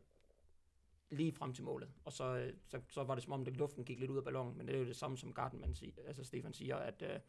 lige 1.10 1.32
frem 1.32 1.52
til 1.52 1.64
målet. 1.64 1.90
Og 2.04 2.12
så, 2.12 2.36
øh, 2.36 2.54
så, 2.66 2.80
så 2.88 3.04
var 3.04 3.14
det 3.14 3.24
som 3.24 3.32
om, 3.32 3.44
det 3.44 3.56
luften 3.56 3.84
gik 3.84 4.00
lidt 4.00 4.10
ud 4.10 4.16
af 4.16 4.24
ballonen, 4.24 4.58
men 4.58 4.66
det 4.66 4.74
er 4.74 4.78
jo 4.78 4.86
det 4.86 4.96
samme 4.96 5.18
som 5.18 5.34
Gartenman 5.34 5.74
siger, 5.74 5.92
altså 6.06 6.24
Stefan 6.24 6.52
siger, 6.52 6.76
at 6.76 7.02
øh, 7.02 7.20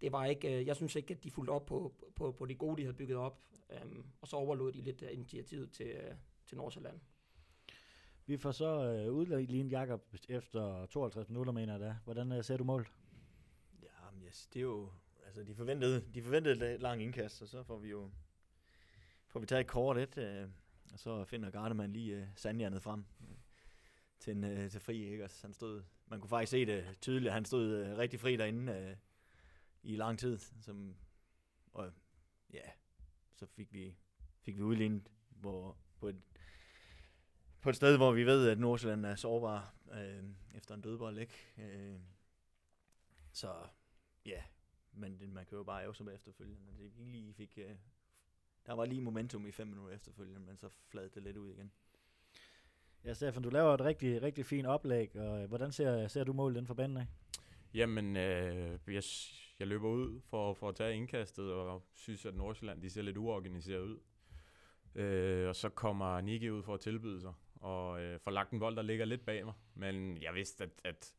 det 0.00 0.12
var 0.12 0.24
ikke, 0.24 0.58
øh, 0.58 0.66
jeg 0.66 0.76
synes 0.76 0.96
ikke, 0.96 1.14
at 1.14 1.24
de 1.24 1.30
fulgte 1.30 1.50
op 1.50 1.66
på, 1.66 1.94
på, 2.16 2.32
på 2.32 2.46
det 2.46 2.58
gode, 2.58 2.76
de 2.76 2.82
havde 2.82 2.96
bygget 2.96 3.18
op, 3.18 3.40
øhm, 3.70 4.04
og 4.20 4.28
så 4.28 4.36
overlod 4.36 4.72
de 4.72 4.80
lidt 4.80 5.02
initiativet 5.02 5.70
til, 5.72 5.86
øh, 5.86 6.14
til 6.46 6.56
Nordsjælland. 6.56 7.00
Vi 8.26 8.36
får 8.36 8.52
så 8.52 8.84
øh, 8.84 9.12
udlignet 9.12 9.72
Jakob 9.72 10.14
efter 10.28 10.86
52 10.86 11.28
minutter, 11.28 11.52
mener 11.52 11.72
jeg 11.72 11.80
da. 11.80 11.96
Hvordan 12.04 12.32
øh, 12.32 12.44
ser 12.44 12.56
du 12.56 12.64
målet? 12.64 12.92
Ja, 13.82 14.10
men 14.12 14.22
yes, 14.22 14.46
det 14.46 14.60
er 14.60 14.62
jo... 14.62 14.90
Altså, 15.26 15.42
de 15.42 15.54
forventede, 15.54 16.04
de 16.14 16.22
forventede 16.22 16.74
et 16.74 16.80
langt 16.80 17.02
indkast, 17.02 17.42
og 17.42 17.48
så 17.48 17.62
får 17.62 17.78
vi 17.78 17.88
jo... 17.88 18.10
Får 19.26 19.40
vi 19.40 19.46
taget 19.46 19.60
et 19.60 19.66
kort 19.66 19.98
et, 19.98 20.18
øh, 20.18 20.48
og 20.92 20.98
så 20.98 21.24
finder 21.24 21.50
Gardemann 21.50 21.92
lige 21.92 22.16
øh, 22.16 22.26
sandjernet 22.36 22.82
frem 22.82 23.04
øh, 23.20 23.36
til, 24.20 24.36
en, 24.36 24.44
øh, 24.44 24.70
til 24.70 24.80
fri, 24.80 25.04
ikke? 25.10 25.22
Altså, 25.22 25.46
han 25.46 25.52
stod, 25.52 25.82
man 26.06 26.20
kunne 26.20 26.28
faktisk 26.28 26.50
se 26.50 26.66
det 26.66 26.98
tydeligt, 27.00 27.32
han 27.32 27.44
stod 27.44 27.70
øh, 27.70 27.98
rigtig 27.98 28.20
fri 28.20 28.36
derinde 28.36 28.72
øh, 28.72 28.96
i 29.84 29.96
lang 29.96 30.18
tid, 30.18 30.38
som, 30.38 30.96
og 31.72 31.92
ja, 32.52 32.70
så 33.34 33.46
fik 33.46 33.72
vi, 33.72 33.96
fik 34.40 34.56
vi 34.56 34.62
udlignet, 34.62 35.08
hvor 35.28 35.76
på 35.98 36.08
et 36.08 36.22
på 37.60 37.70
et 37.70 37.76
sted, 37.76 37.96
hvor 37.96 38.12
vi 38.12 38.26
ved, 38.26 38.48
at 38.48 38.58
Nordsjælland 38.58 39.06
er 39.06 39.14
sårbar 39.14 39.74
øh, 39.92 40.24
efter 40.54 40.74
en 40.74 40.80
dødbold, 40.80 41.18
ikke? 41.18 41.34
Øh, 41.58 42.00
så 43.32 43.54
ja, 44.26 44.42
men 44.92 45.20
det, 45.20 45.28
man 45.28 45.46
kan 45.46 45.58
jo 45.58 45.64
bare 45.64 45.84
æve 45.84 45.94
sig 45.94 46.06
med 46.06 46.14
efterfølgende. 46.14 46.72
Det 46.78 46.92
lige 46.96 47.34
fik, 47.34 47.58
øh, 47.58 47.76
der 48.66 48.72
var 48.72 48.84
lige 48.84 49.00
momentum 49.00 49.46
i 49.46 49.52
fem 49.52 49.66
minutter 49.66 49.94
efterfølgende, 49.94 50.40
men 50.40 50.58
så 50.58 50.68
flad 50.68 51.10
det 51.10 51.22
lidt 51.22 51.36
ud 51.36 51.50
igen. 51.50 51.72
Ja, 53.04 53.14
Stefan, 53.14 53.42
du 53.42 53.50
laver 53.50 53.74
et 53.74 53.80
rigtig, 53.80 54.22
rigtig 54.22 54.46
fint 54.46 54.66
oplæg, 54.66 55.16
og 55.16 55.46
hvordan 55.46 55.72
ser, 55.72 56.08
ser 56.08 56.24
du 56.24 56.32
målet 56.32 56.56
den 56.56 56.66
for 56.66 56.74
banen 56.74 56.96
af? 56.96 57.06
Jamen, 57.74 58.16
øh, 58.16 58.78
jeg, 58.86 59.02
jeg 59.58 59.66
løber 59.66 59.88
ud 59.88 60.20
for, 60.20 60.54
for 60.54 60.68
at 60.68 60.76
tage 60.76 60.96
indkastet, 60.96 61.52
og 61.52 61.82
synes, 61.94 62.26
at 62.26 62.34
Nordsjælland 62.34 62.82
de 62.82 62.90
ser 62.90 63.02
lidt 63.02 63.16
uorganiseret 63.16 63.82
ud. 63.82 63.98
Øh, 64.94 65.48
og 65.48 65.56
så 65.56 65.68
kommer 65.68 66.20
Niki 66.20 66.50
ud 66.50 66.62
for 66.62 66.74
at 66.74 66.80
tilbyde 66.80 67.20
sig, 67.20 67.32
og 67.54 68.02
øh, 68.02 68.20
får 68.20 68.30
lagt 68.30 68.50
en 68.50 68.58
bold, 68.58 68.76
der 68.76 68.82
ligger 68.82 69.04
lidt 69.04 69.24
bag 69.24 69.44
mig. 69.44 69.54
Men 69.74 70.22
jeg 70.22 70.34
vidste, 70.34 70.64
at, 70.64 70.70
at, 70.84 71.14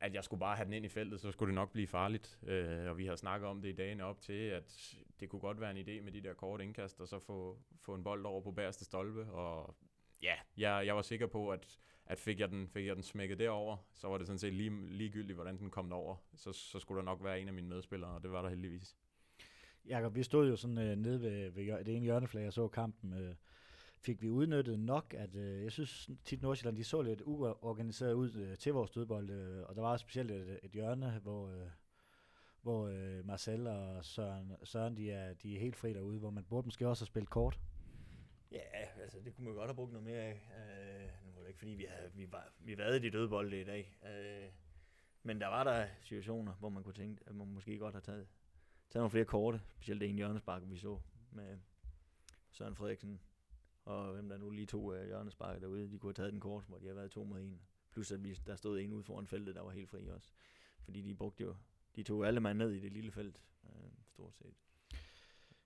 at 0.00 0.14
jeg 0.14 0.24
skulle 0.24 0.40
bare 0.40 0.56
have 0.56 0.64
den 0.64 0.72
ind 0.72 0.84
i 0.84 0.88
feltet, 0.88 1.20
så 1.20 1.32
skulle 1.32 1.48
det 1.48 1.54
nok 1.54 1.72
blive 1.72 1.86
farligt. 1.86 2.38
Øh, 2.46 2.90
og 2.90 2.98
vi 2.98 3.06
har 3.06 3.16
snakket 3.16 3.48
om 3.48 3.62
det 3.62 3.68
i 3.68 3.72
dagene 3.76 4.04
op 4.04 4.20
til, 4.20 4.32
at 4.32 4.96
det 5.20 5.28
kunne 5.28 5.40
godt 5.40 5.60
være 5.60 5.70
en 5.70 5.88
idé 5.88 6.02
med 6.02 6.12
de 6.12 6.20
der 6.20 6.34
korte 6.34 6.64
indkast, 6.64 7.00
og 7.00 7.08
så 7.08 7.18
få, 7.18 7.58
få 7.80 7.94
en 7.94 8.04
bold 8.04 8.26
over 8.26 8.40
på 8.40 8.52
bagerste 8.52 8.84
stolpe. 8.84 9.24
Og 9.32 9.76
ja, 10.22 10.34
jeg, 10.56 10.86
jeg 10.86 10.96
var 10.96 11.02
sikker 11.02 11.26
på, 11.26 11.50
at, 11.50 11.78
at 12.06 12.18
fik, 12.18 12.40
jeg 12.40 12.50
den, 12.50 12.68
fik 12.68 12.86
jeg 12.86 12.96
den 12.96 13.02
smækket 13.02 13.38
derover, 13.38 13.76
så 13.94 14.08
var 14.08 14.18
det 14.18 14.26
sådan 14.26 14.38
set 14.38 14.52
lige, 14.52 14.92
ligegyldigt, 14.92 15.36
hvordan 15.36 15.58
den 15.58 15.70
kom 15.70 15.92
over. 15.92 16.16
Så, 16.34 16.52
så 16.52 16.78
skulle 16.78 16.98
der 16.98 17.04
nok 17.04 17.24
være 17.24 17.40
en 17.40 17.48
af 17.48 17.54
mine 17.54 17.68
medspillere, 17.68 18.10
og 18.10 18.22
det 18.22 18.32
var 18.32 18.42
der 18.42 18.48
heldigvis. 18.48 18.96
Jakob, 19.86 20.14
vi 20.14 20.22
stod 20.22 20.48
jo 20.48 20.56
sådan 20.56 20.78
øh, 20.78 20.96
nede 20.96 21.20
ved, 21.20 21.50
ved 21.50 21.84
det 21.84 21.96
ene 21.96 22.04
hjørneflag, 22.04 22.46
og 22.46 22.52
så 22.52 22.68
kampen. 22.68 23.12
Øh, 23.12 23.34
fik 24.00 24.22
vi 24.22 24.30
udnyttet 24.30 24.80
nok, 24.80 25.14
at 25.18 25.34
øh, 25.34 25.62
jeg 25.62 25.72
synes 25.72 26.10
tit 26.24 26.42
Nordsjælland, 26.42 26.76
de 26.76 26.84
så 26.84 27.02
lidt 27.02 27.22
uorganiseret 27.24 28.12
ud 28.12 28.34
øh, 28.34 28.58
til 28.58 28.72
vores 28.72 28.90
dødbold, 28.90 29.30
øh, 29.30 29.62
og 29.68 29.74
der 29.74 29.82
var 29.82 29.96
specielt 29.96 30.30
et, 30.30 30.60
et 30.62 30.70
hjørne, 30.70 31.20
hvor, 31.22 31.48
øh, 31.48 31.68
hvor 32.62 32.88
øh, 32.88 33.26
Marcel 33.26 33.66
og 33.66 34.04
Søren, 34.04 34.52
Søren 34.64 34.96
de, 34.96 35.10
er, 35.10 35.34
de 35.34 35.56
er 35.56 35.60
helt 35.60 35.76
fri 35.76 35.92
derude, 35.92 36.18
hvor 36.18 36.30
man 36.30 36.44
burde 36.44 36.66
måske 36.66 36.88
også 36.88 37.02
have 37.02 37.06
spillet 37.06 37.30
kort. 37.30 37.60
Ja, 38.50 38.62
altså 39.02 39.20
det 39.20 39.34
kunne 39.34 39.44
man 39.44 39.54
godt 39.54 39.68
have 39.68 39.74
brugt 39.74 39.92
noget 39.92 40.04
mere 40.04 40.20
af. 40.20 40.32
Øh, 40.32 41.26
nu 41.26 41.32
var 41.32 41.40
det 41.40 41.48
ikke 41.48 41.58
fordi, 41.58 41.70
vi, 41.70 41.84
havde, 41.84 42.12
vi, 42.14 42.32
var, 42.32 42.52
vi 42.58 42.74
havde 42.74 43.00
de 43.00 43.10
dødbolde 43.10 43.60
i 43.60 43.64
dag. 43.64 43.98
Øh, 44.06 44.52
men 45.22 45.40
der 45.40 45.46
var 45.46 45.64
der 45.64 45.88
situationer, 46.02 46.52
hvor 46.52 46.68
man 46.68 46.82
kunne 46.82 46.94
tænke, 46.94 47.22
at 47.26 47.34
man 47.34 47.46
måske 47.46 47.78
godt 47.78 47.94
har 47.94 48.00
taget, 48.00 48.28
taget 48.90 49.00
nogle 49.00 49.10
flere 49.10 49.24
korte, 49.24 49.60
specielt 49.68 50.02
en 50.02 50.16
hjørnespark, 50.16 50.62
vi 50.66 50.76
så 50.76 51.00
med 51.30 51.58
Søren 52.50 52.76
Frederiksen, 52.76 53.20
og 53.84 54.12
hvem 54.12 54.28
der 54.28 54.38
nu 54.38 54.50
lige 54.50 54.66
to 54.66 54.94
øh, 54.94 55.06
hjørnesparker 55.06 55.60
derude, 55.60 55.90
de 55.90 55.98
kunne 55.98 56.08
have 56.08 56.14
taget 56.14 56.32
den 56.32 56.40
kort, 56.40 56.64
hvor 56.68 56.78
de 56.78 56.86
har 56.86 56.94
været 56.94 57.10
to 57.10 57.24
mod 57.24 57.40
en. 57.40 57.60
Plus 57.90 58.12
at 58.12 58.24
vi, 58.24 58.34
der 58.46 58.56
stod 58.56 58.80
en 58.80 58.92
ude 58.92 59.04
foran 59.04 59.26
feltet, 59.26 59.54
der 59.54 59.62
var 59.62 59.70
helt 59.70 59.90
fri 59.90 60.08
også. 60.08 60.32
Fordi 60.84 61.02
de 61.02 61.14
brugte 61.14 61.44
jo, 61.44 61.56
de 61.96 62.02
tog 62.02 62.26
alle 62.26 62.40
mand 62.40 62.58
ned 62.58 62.72
i 62.72 62.80
det 62.80 62.92
lille 62.92 63.12
felt, 63.12 63.42
øh, 63.64 63.90
stort 64.06 64.36
set. 64.36 64.54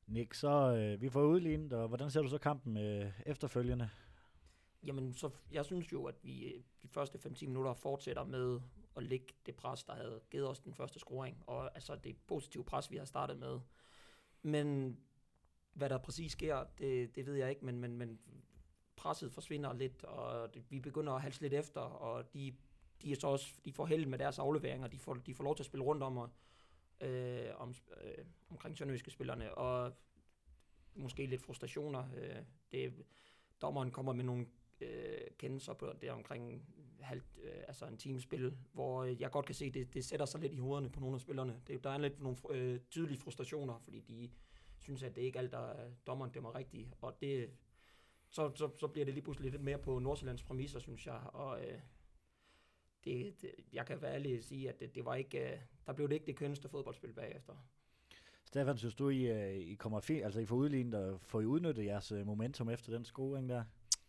Nick, 0.06 0.34
så 0.34 0.76
øh, 0.76 1.00
vi 1.00 1.08
får 1.08 1.22
udlignet, 1.22 1.72
og 1.72 1.88
hvordan 1.88 2.10
ser 2.10 2.22
du 2.22 2.28
så 2.28 2.38
kampen 2.38 2.76
øh, 2.76 3.12
efterfølgende? 3.26 3.90
Jamen, 4.86 5.14
så 5.14 5.30
jeg 5.52 5.64
synes 5.64 5.92
jo, 5.92 6.04
at 6.04 6.14
vi 6.22 6.44
øh, 6.44 6.62
de 6.82 6.88
første 6.88 7.18
5-10 7.18 7.46
minutter 7.46 7.74
fortsætter 7.74 8.24
med 8.24 8.60
at 8.96 9.02
lægge 9.02 9.26
det 9.46 9.54
pres, 9.54 9.84
der 9.84 9.94
havde 9.94 10.20
givet 10.30 10.48
os 10.48 10.60
den 10.60 10.74
første 10.74 10.98
scoring, 10.98 11.42
og 11.46 11.74
altså 11.74 11.94
det 11.94 12.16
positive 12.26 12.64
pres, 12.64 12.90
vi 12.90 12.96
har 12.96 13.04
startet 13.04 13.38
med. 13.38 13.60
Men 14.42 14.98
hvad 15.72 15.88
der 15.88 15.98
præcis 15.98 16.32
sker, 16.32 16.64
det, 16.78 17.16
det 17.16 17.26
ved 17.26 17.34
jeg 17.34 17.50
ikke, 17.50 17.64
men, 17.64 17.78
men, 17.78 17.96
men 17.96 18.18
presset 18.96 19.32
forsvinder 19.32 19.72
lidt, 19.72 20.04
og 20.04 20.54
det, 20.54 20.64
vi 20.70 20.80
begynder 20.80 21.12
at 21.12 21.22
halse 21.22 21.40
lidt 21.40 21.52
efter, 21.52 21.80
og 21.80 22.34
de, 22.34 22.54
de 23.02 23.12
er 23.12 23.16
så 23.20 23.26
også, 23.26 23.54
de 23.64 23.72
får 23.72 23.86
held 23.86 24.06
med 24.06 24.18
deres 24.18 24.38
afleveringer, 24.38 24.88
de 24.88 24.98
får, 24.98 25.14
de 25.14 25.34
får 25.34 25.44
lov 25.44 25.56
til 25.56 25.62
at 25.62 25.66
spille 25.66 25.84
rundt 25.84 26.02
om, 26.02 26.16
og, 26.16 26.30
øh, 27.00 27.46
om 27.56 27.74
øh, 28.02 28.24
omkring 28.50 28.78
sønderjyske 28.78 29.10
spillerne, 29.10 29.54
og 29.54 29.92
måske 30.94 31.26
lidt 31.26 31.42
frustrationer. 31.42 32.08
Øh, 32.16 32.36
det, 32.72 32.94
dommeren 33.62 33.90
kommer 33.90 34.12
med 34.12 34.24
nogle 34.24 34.46
øh, 34.80 35.20
kendelser 35.38 35.72
på 35.72 35.92
det 36.00 36.10
omkring 36.10 36.66
halv, 37.00 37.22
øh, 37.42 37.62
altså 37.68 37.86
en 37.86 37.96
teamspil, 37.96 38.56
hvor 38.72 39.02
øh, 39.02 39.20
jeg 39.20 39.30
godt 39.30 39.46
kan 39.46 39.54
se, 39.54 39.70
det, 39.70 39.94
det 39.94 40.04
sætter 40.04 40.26
sig 40.26 40.40
lidt 40.40 40.52
i 40.52 40.58
hovederne 40.58 40.90
på 40.90 41.00
nogle 41.00 41.14
af 41.14 41.20
spillerne. 41.20 41.60
Det, 41.66 41.84
der 41.84 41.90
er 41.90 41.98
lidt 41.98 42.20
nogle 42.20 42.36
øh, 42.50 42.80
tydelige 42.90 43.18
frustrationer, 43.18 43.78
fordi 43.78 44.00
de 44.00 44.30
synes, 44.78 45.02
at 45.02 45.16
det 45.16 45.22
ikke 45.22 45.38
alt, 45.38 45.52
der 45.52 45.90
dommeren 46.06 46.32
dømmer 46.32 46.54
rigtigt, 46.54 46.88
og 47.00 47.20
det, 47.20 47.50
så, 48.28 48.52
så, 48.54 48.70
så 48.76 48.86
bliver 48.86 49.04
det 49.04 49.14
lige 49.14 49.24
pludselig 49.24 49.50
lidt 49.50 49.62
mere 49.62 49.78
på 49.78 49.98
Nordsjællands 49.98 50.42
præmisser, 50.42 50.78
synes 50.78 51.06
jeg, 51.06 51.20
og 51.32 51.64
øh, 51.64 51.78
det, 53.04 53.42
det, 53.42 53.50
jeg 53.72 53.86
kan 53.86 54.02
være 54.02 54.14
ærlig 54.14 54.38
at 54.38 54.44
sige, 54.44 54.68
at 54.68 54.80
det, 54.80 54.94
det 54.94 55.04
var 55.04 55.14
ikke, 55.14 55.52
øh, 55.52 55.58
der 55.86 55.92
blev 55.92 56.08
det 56.08 56.14
ikke 56.14 56.26
det 56.26 56.36
kønneste 56.36 56.68
fodboldspil 56.68 57.12
bagefter. 57.12 57.54
Stefan, 58.44 58.78
synes 58.78 58.94
du, 58.94 59.08
I, 59.08 59.30
øh, 59.30 59.54
I 59.54 59.74
kommer 59.74 60.00
fint, 60.00 60.24
altså 60.24 60.40
I 60.40 60.46
får 60.46 60.56
udlignet 60.56 60.94
og 60.94 61.20
får 61.20 61.40
I 61.40 61.44
udnyttet 61.44 61.84
jeres 61.84 62.12
øh, 62.12 62.26
momentum 62.26 62.68
efter 62.68 62.92
den 62.92 63.04
scoring 63.04 63.48
der? 63.48 63.64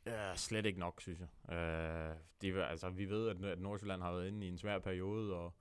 Ja, 0.06 0.36
slet 0.36 0.66
ikke 0.66 0.80
nok, 0.80 1.02
synes 1.02 1.20
jeg. 1.20 1.28
Uh, 1.50 2.18
det, 2.42 2.62
altså, 2.62 2.90
vi 2.90 3.10
ved, 3.10 3.30
at, 3.30 3.46
at 3.46 3.60
Nordsjælland 3.60 4.02
har 4.02 4.12
været 4.12 4.28
inde 4.28 4.46
i 4.46 4.50
en 4.50 4.58
svær 4.58 4.80
periode, 4.80 5.34
og, 5.36 5.54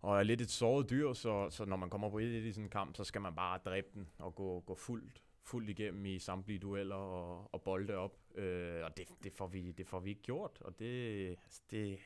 og 0.00 0.18
er 0.18 0.22
lidt 0.22 0.40
et 0.40 0.50
såret 0.50 0.90
dyr, 0.90 1.12
så, 1.12 1.50
så 1.50 1.64
når 1.64 1.76
man 1.76 1.90
kommer 1.90 2.10
på 2.10 2.18
et 2.18 2.44
i 2.44 2.52
sådan 2.52 2.64
en 2.64 2.70
kamp, 2.70 2.96
så 2.96 3.04
skal 3.04 3.20
man 3.20 3.34
bare 3.34 3.60
dræbe 3.64 3.88
den 3.94 4.08
og 4.18 4.34
gå, 4.34 4.60
gå 4.60 4.74
fuldt, 4.74 5.22
fuldt 5.42 5.70
igennem 5.70 6.06
i 6.06 6.18
samtlige 6.18 6.58
dueller 6.58 6.96
og, 6.96 7.54
og 7.54 7.62
bolde 7.62 7.94
op. 7.94 8.16
Uh, 8.30 8.84
og 8.84 8.96
det, 8.96 9.08
det, 9.24 9.32
får 9.32 9.46
vi, 9.46 9.72
det 9.72 9.86
får 9.86 10.00
vi 10.00 10.10
ikke 10.10 10.22
gjort, 10.22 10.58
og 10.60 10.78
det, 10.78 11.28
altså, 11.28 11.62
det, 11.70 11.98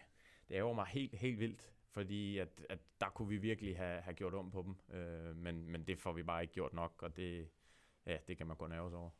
det 0.48 0.54
ærger 0.54 0.74
mig 0.74 0.86
helt, 0.86 1.14
helt 1.14 1.38
vildt, 1.38 1.72
fordi 1.90 2.38
at, 2.38 2.48
at 2.68 2.78
der 3.00 3.08
kunne 3.08 3.28
vi 3.28 3.36
virkelig 3.36 3.76
have, 3.76 4.00
have 4.00 4.14
gjort 4.14 4.34
om 4.34 4.50
på 4.50 4.62
dem, 4.62 4.96
øh, 4.96 5.36
men, 5.36 5.70
men 5.70 5.82
det 5.82 5.98
får 5.98 6.12
vi 6.12 6.22
bare 6.22 6.42
ikke 6.42 6.54
gjort 6.54 6.72
nok, 6.72 7.02
og 7.02 7.16
det, 7.16 7.48
ja, 8.06 8.16
det 8.28 8.36
kan 8.36 8.46
man 8.46 8.56
gå 8.56 8.66
nervøs 8.66 8.92
over. 8.92 9.10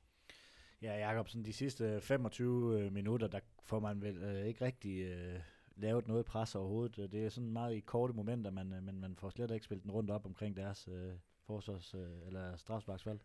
Ja, 0.82 1.08
Jacobsen, 1.08 1.44
de 1.44 1.52
sidste 1.52 2.00
25 2.00 2.80
øh, 2.80 2.92
minutter, 2.92 3.26
der 3.26 3.40
får 3.62 3.80
man 3.80 4.02
vel 4.02 4.16
øh, 4.16 4.46
ikke 4.46 4.64
rigtig 4.64 5.00
øh, 5.00 5.40
lavet 5.76 6.08
noget 6.08 6.26
pres 6.26 6.54
overhovedet. 6.54 6.98
Øh, 6.98 7.12
det 7.12 7.24
er 7.24 7.28
sådan 7.28 7.52
meget 7.52 7.74
i 7.74 7.80
korte 7.80 8.14
momenter, 8.14 8.50
men, 8.50 8.68
man, 8.68 8.78
øh, 8.78 8.84
men 8.84 9.00
man 9.00 9.16
får 9.16 9.30
slet 9.30 9.50
ikke 9.50 9.64
spillet 9.64 9.84
den 9.84 9.92
rundt 9.92 10.10
op 10.10 10.26
omkring 10.26 10.56
deres 10.56 10.88
øh, 10.88 11.12
forsvars- 11.50 11.94
øh, 11.94 12.26
eller 12.26 12.56
strafsparksvalg. 12.56 13.20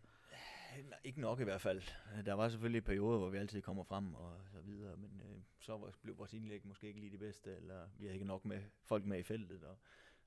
Ikke 1.04 1.20
nok 1.20 1.40
i 1.40 1.44
hvert 1.44 1.60
fald. 1.60 1.82
Der 2.24 2.32
var 2.32 2.48
selvfølgelig 2.48 2.84
perioder, 2.84 3.18
hvor 3.18 3.30
vi 3.30 3.38
altid 3.38 3.62
kommer 3.62 3.82
frem 3.82 4.14
og 4.14 4.40
så 4.52 4.60
videre, 4.60 4.96
men 4.96 5.20
øh, 5.24 5.42
så 5.60 5.92
blev 6.02 6.18
vores 6.18 6.32
indlæg 6.32 6.66
måske 6.66 6.86
ikke 6.86 7.00
lige 7.00 7.12
det 7.12 7.18
bedste, 7.18 7.56
eller 7.56 7.88
vi 7.98 8.04
havde 8.04 8.14
ikke 8.14 8.26
nok 8.26 8.44
med 8.44 8.62
folk 8.82 9.04
med 9.04 9.18
i 9.18 9.22
feltet 9.22 9.64
og, 9.64 9.78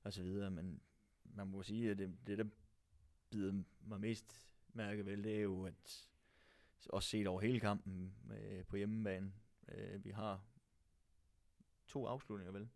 og 0.02 0.12
så 0.12 0.22
videre, 0.22 0.50
men 0.50 0.82
man 1.24 1.46
må 1.46 1.62
sige, 1.62 1.90
at 1.90 1.98
det, 1.98 2.18
det 2.26 2.38
der 2.38 2.44
bider 3.30 3.62
mig 3.80 4.00
mest 4.00 4.46
mærke 4.68 5.06
vel, 5.06 5.24
det 5.24 5.36
er 5.36 5.40
jo, 5.40 5.66
at 5.66 6.08
også 6.86 7.08
set 7.08 7.26
over 7.26 7.40
hele 7.40 7.60
kampen 7.60 8.14
øh, 8.30 8.64
på 8.64 8.76
hjemmebane, 8.76 9.32
øh, 9.68 10.04
vi 10.04 10.10
har 10.10 10.44
to 11.86 12.06
afslutninger 12.06 12.52
vel, 12.52 12.68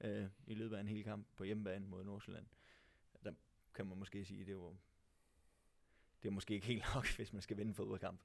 øh, 0.00 0.28
i 0.46 0.54
løbet 0.54 0.76
af 0.76 0.80
en 0.80 0.88
hel 0.88 1.04
kamp 1.04 1.26
på 1.36 1.44
hjemmebane 1.44 1.86
mod 1.86 2.04
Nordsjælland. 2.04 2.46
Der 3.24 3.32
kan 3.74 3.86
man 3.86 3.98
måske 3.98 4.24
sige, 4.24 4.40
at 4.40 4.46
det 4.46 4.56
var 4.56 4.76
det 6.22 6.28
er 6.28 6.32
måske 6.32 6.54
ikke 6.54 6.66
helt 6.66 6.84
nok, 6.94 7.06
hvis 7.16 7.32
man 7.32 7.42
skal 7.42 7.56
vinde 7.56 7.68
en 7.68 7.74
fodboldkamp. 7.74 8.20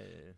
Øh. 0.00 0.34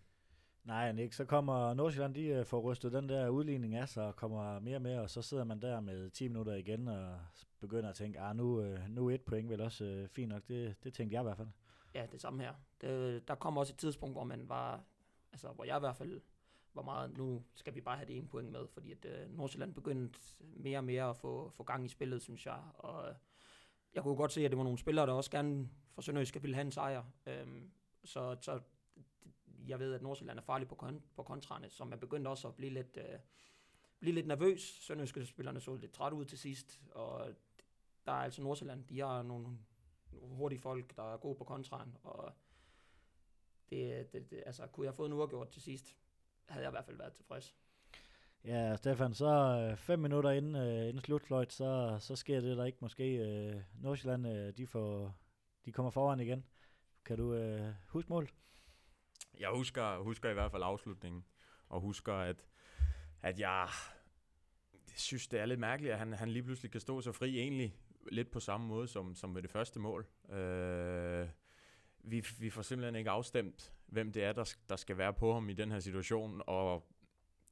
Nej, 0.64 0.92
Nick, 0.92 1.12
så 1.12 1.24
kommer 1.24 1.74
Nordsjælland, 1.74 2.14
de 2.14 2.40
uh, 2.40 2.46
får 2.46 2.60
rystet 2.60 2.92
den 2.92 3.08
der 3.08 3.28
udligning 3.28 3.74
af 3.74 3.88
sig 3.88 4.06
og 4.06 4.16
kommer 4.16 4.60
mere 4.60 4.80
med, 4.80 4.98
og 4.98 5.10
så 5.10 5.22
sidder 5.22 5.44
man 5.44 5.62
der 5.62 5.80
med 5.80 6.10
10 6.10 6.28
minutter 6.28 6.54
igen 6.54 6.88
og 6.88 7.20
begynder 7.60 7.88
at 7.88 7.94
tænke, 7.94 8.20
ah, 8.20 8.36
nu, 8.36 8.60
uh, 8.60 8.88
nu 8.88 9.08
er 9.08 9.14
et 9.14 9.22
point 9.22 9.50
vel 9.50 9.60
også 9.60 9.84
uh, 10.02 10.08
fint 10.08 10.28
nok. 10.28 10.48
Det, 10.48 10.76
det 10.84 10.94
tænkte 10.94 11.14
jeg 11.14 11.22
i 11.22 11.22
hvert 11.22 11.36
fald. 11.36 11.48
Ja, 11.94 12.06
det 12.12 12.20
samme 12.20 12.42
her. 12.42 12.54
Det, 12.80 13.28
der 13.28 13.34
kom 13.34 13.56
også 13.56 13.72
et 13.72 13.78
tidspunkt, 13.78 14.14
hvor 14.14 14.24
man 14.24 14.48
var, 14.48 14.84
altså 15.32 15.48
hvor 15.48 15.64
jeg 15.64 15.76
i 15.76 15.80
hvert 15.80 15.96
fald 15.96 16.20
var 16.74 16.82
meget, 16.82 17.18
nu 17.18 17.42
skal 17.54 17.74
vi 17.74 17.80
bare 17.80 17.96
have 17.96 18.06
det 18.06 18.16
ene 18.16 18.28
point 18.28 18.52
med, 18.52 18.66
fordi 18.68 18.92
at 18.92 19.04
uh, 19.04 19.36
Nordsjælland 19.36 19.74
begyndte 19.74 20.18
mere 20.40 20.78
og 20.78 20.84
mere 20.84 21.10
at 21.10 21.16
få, 21.16 21.50
få 21.50 21.62
gang 21.62 21.84
i 21.84 21.88
spillet, 21.88 22.22
synes 22.22 22.46
jeg, 22.46 22.62
og 22.74 23.14
jeg 23.94 24.02
kunne 24.02 24.16
godt 24.16 24.32
se, 24.32 24.44
at 24.44 24.50
det 24.50 24.58
var 24.58 24.64
nogle 24.64 24.78
spillere, 24.78 25.06
der 25.06 25.12
også 25.12 25.30
gerne 25.30 25.68
for 25.92 26.02
Sønderjysk 26.02 26.42
ville 26.42 26.54
have 26.54 26.64
en 26.64 26.72
sejr. 26.72 27.04
Øhm, 27.26 27.70
så, 28.04 28.36
så 28.40 28.60
jeg 29.66 29.78
ved, 29.78 29.94
at 29.94 30.02
Nordsjælland 30.02 30.38
er 30.38 30.42
farlig 30.42 30.68
på, 30.68 30.78
kon- 30.82 31.02
på 31.16 31.22
kontrane, 31.22 31.70
så 31.70 31.84
man 31.84 32.00
begyndte 32.00 32.28
også 32.28 32.48
at 32.48 32.54
blive 32.54 32.72
lidt, 32.72 32.96
øh, 32.96 33.18
blive 34.00 34.14
lidt 34.14 34.26
nervøs. 34.26 34.60
Sønderjyske 34.60 35.26
spillerne 35.26 35.60
så 35.60 35.74
lidt 35.74 35.92
træt 35.92 36.12
ud 36.12 36.24
til 36.24 36.38
sidst, 36.38 36.80
og 36.90 37.34
der 38.06 38.12
er 38.12 38.16
altså 38.16 38.42
Nordsjælland, 38.42 38.84
de 38.84 39.00
har 39.00 39.22
nogle 39.22 39.58
hurtige 40.12 40.60
folk, 40.60 40.96
der 40.96 41.12
er 41.12 41.16
gode 41.16 41.34
på 41.34 41.44
kontraen, 41.44 41.96
og 42.02 42.32
det, 43.70 44.12
det, 44.12 44.30
det, 44.30 44.42
altså, 44.46 44.66
kunne 44.66 44.84
jeg 44.84 44.90
have 44.90 44.96
fået 44.96 45.06
en 45.08 45.12
uafgjort 45.12 45.48
til 45.48 45.62
sidst, 45.62 45.96
havde 46.48 46.62
jeg 46.62 46.70
i 46.70 46.74
hvert 46.74 46.84
fald 46.84 46.96
været 46.96 47.12
tilfreds. 47.12 47.56
Ja, 48.44 48.76
Stefan, 48.76 49.14
så 49.14 49.26
øh, 49.26 49.76
fem 49.76 49.98
minutter 49.98 50.30
inden, 50.30 50.56
øh, 50.56 50.88
inden 50.88 51.00
slutfløjt, 51.00 51.52
så, 51.52 51.96
så 52.00 52.16
sker 52.16 52.40
det 52.40 52.56
der 52.56 52.64
ikke 52.64 52.78
måske. 52.80 53.16
Øh, 53.16 53.60
Nordsjælland, 53.80 54.26
øh, 54.26 54.56
de, 54.56 54.66
får, 54.66 55.16
de 55.64 55.72
kommer 55.72 55.90
foran 55.90 56.20
igen. 56.20 56.44
Kan 57.04 57.16
du 57.16 57.34
øh, 57.34 57.74
huske 57.88 58.08
målet? 58.08 58.34
Jeg 59.40 59.48
husker, 59.48 59.98
husker 59.98 60.30
i 60.30 60.32
hvert 60.32 60.50
fald 60.50 60.62
afslutningen, 60.62 61.24
og 61.68 61.80
husker, 61.80 62.14
at, 62.14 62.44
at 63.22 63.40
jeg 63.40 63.68
synes, 64.96 65.28
det 65.28 65.40
er 65.40 65.46
lidt 65.46 65.60
mærkeligt, 65.60 65.92
at 65.92 65.98
han, 65.98 66.12
han 66.12 66.28
lige 66.28 66.42
pludselig 66.42 66.70
kan 66.70 66.80
stå 66.80 67.00
så 67.00 67.12
fri, 67.12 67.38
egentlig 67.38 67.76
lidt 68.12 68.30
på 68.30 68.40
samme 68.40 68.66
måde 68.66 68.88
som, 68.88 69.14
som 69.14 69.30
med 69.30 69.42
det 69.42 69.50
første 69.50 69.80
mål. 69.80 70.06
Øh, 70.30 71.28
vi, 71.98 72.24
vi 72.38 72.50
får 72.50 72.62
simpelthen 72.62 72.96
ikke 72.96 73.10
afstemt, 73.10 73.72
hvem 73.86 74.12
det 74.12 74.24
er, 74.24 74.32
der, 74.32 74.54
der 74.68 74.76
skal 74.76 74.98
være 74.98 75.12
på 75.14 75.32
ham 75.32 75.48
i 75.48 75.54
den 75.54 75.70
her 75.70 75.80
situation, 75.80 76.42
og 76.46 76.93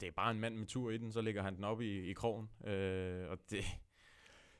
det 0.01 0.07
er 0.07 0.11
bare 0.11 0.31
en 0.31 0.39
mand 0.39 0.55
med 0.55 0.67
tur 0.67 0.91
i 0.91 0.97
den, 0.97 1.11
så 1.11 1.21
ligger 1.21 1.43
han 1.43 1.55
den 1.55 1.63
op 1.63 1.81
i, 1.81 2.09
i 2.09 2.13
krogen. 2.13 2.49
Øh, 2.67 3.29
og 3.29 3.37
det, 3.49 3.63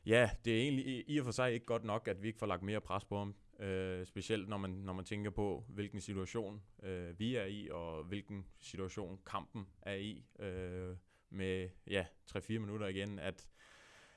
ja, 0.05 0.29
det 0.45 0.53
er 0.53 0.61
egentlig 0.61 0.85
i, 0.85 1.03
i 1.07 1.17
og 1.17 1.25
for 1.25 1.31
sig 1.31 1.53
ikke 1.53 1.65
godt 1.65 1.83
nok, 1.83 2.07
at 2.07 2.23
vi 2.23 2.27
ikke 2.27 2.39
får 2.39 2.45
lagt 2.45 2.63
mere 2.63 2.81
pres 2.81 3.05
på 3.05 3.17
ham. 3.17 3.35
Øh, 3.59 4.05
specielt 4.05 4.49
når 4.49 4.57
man, 4.57 4.69
når 4.69 4.93
man 4.93 5.05
tænker 5.05 5.31
på, 5.31 5.65
hvilken 5.69 6.01
situation 6.01 6.63
øh, 6.83 7.19
vi 7.19 7.35
er 7.35 7.45
i, 7.45 7.69
og 7.71 8.03
hvilken 8.03 8.45
situation 8.59 9.19
kampen 9.25 9.67
er 9.81 9.95
i. 9.95 10.25
Øh, 10.39 10.95
med 11.33 11.69
ja, 11.87 12.05
3-4 12.37 12.59
minutter 12.59 12.87
igen, 12.87 13.19
at, 13.19 13.47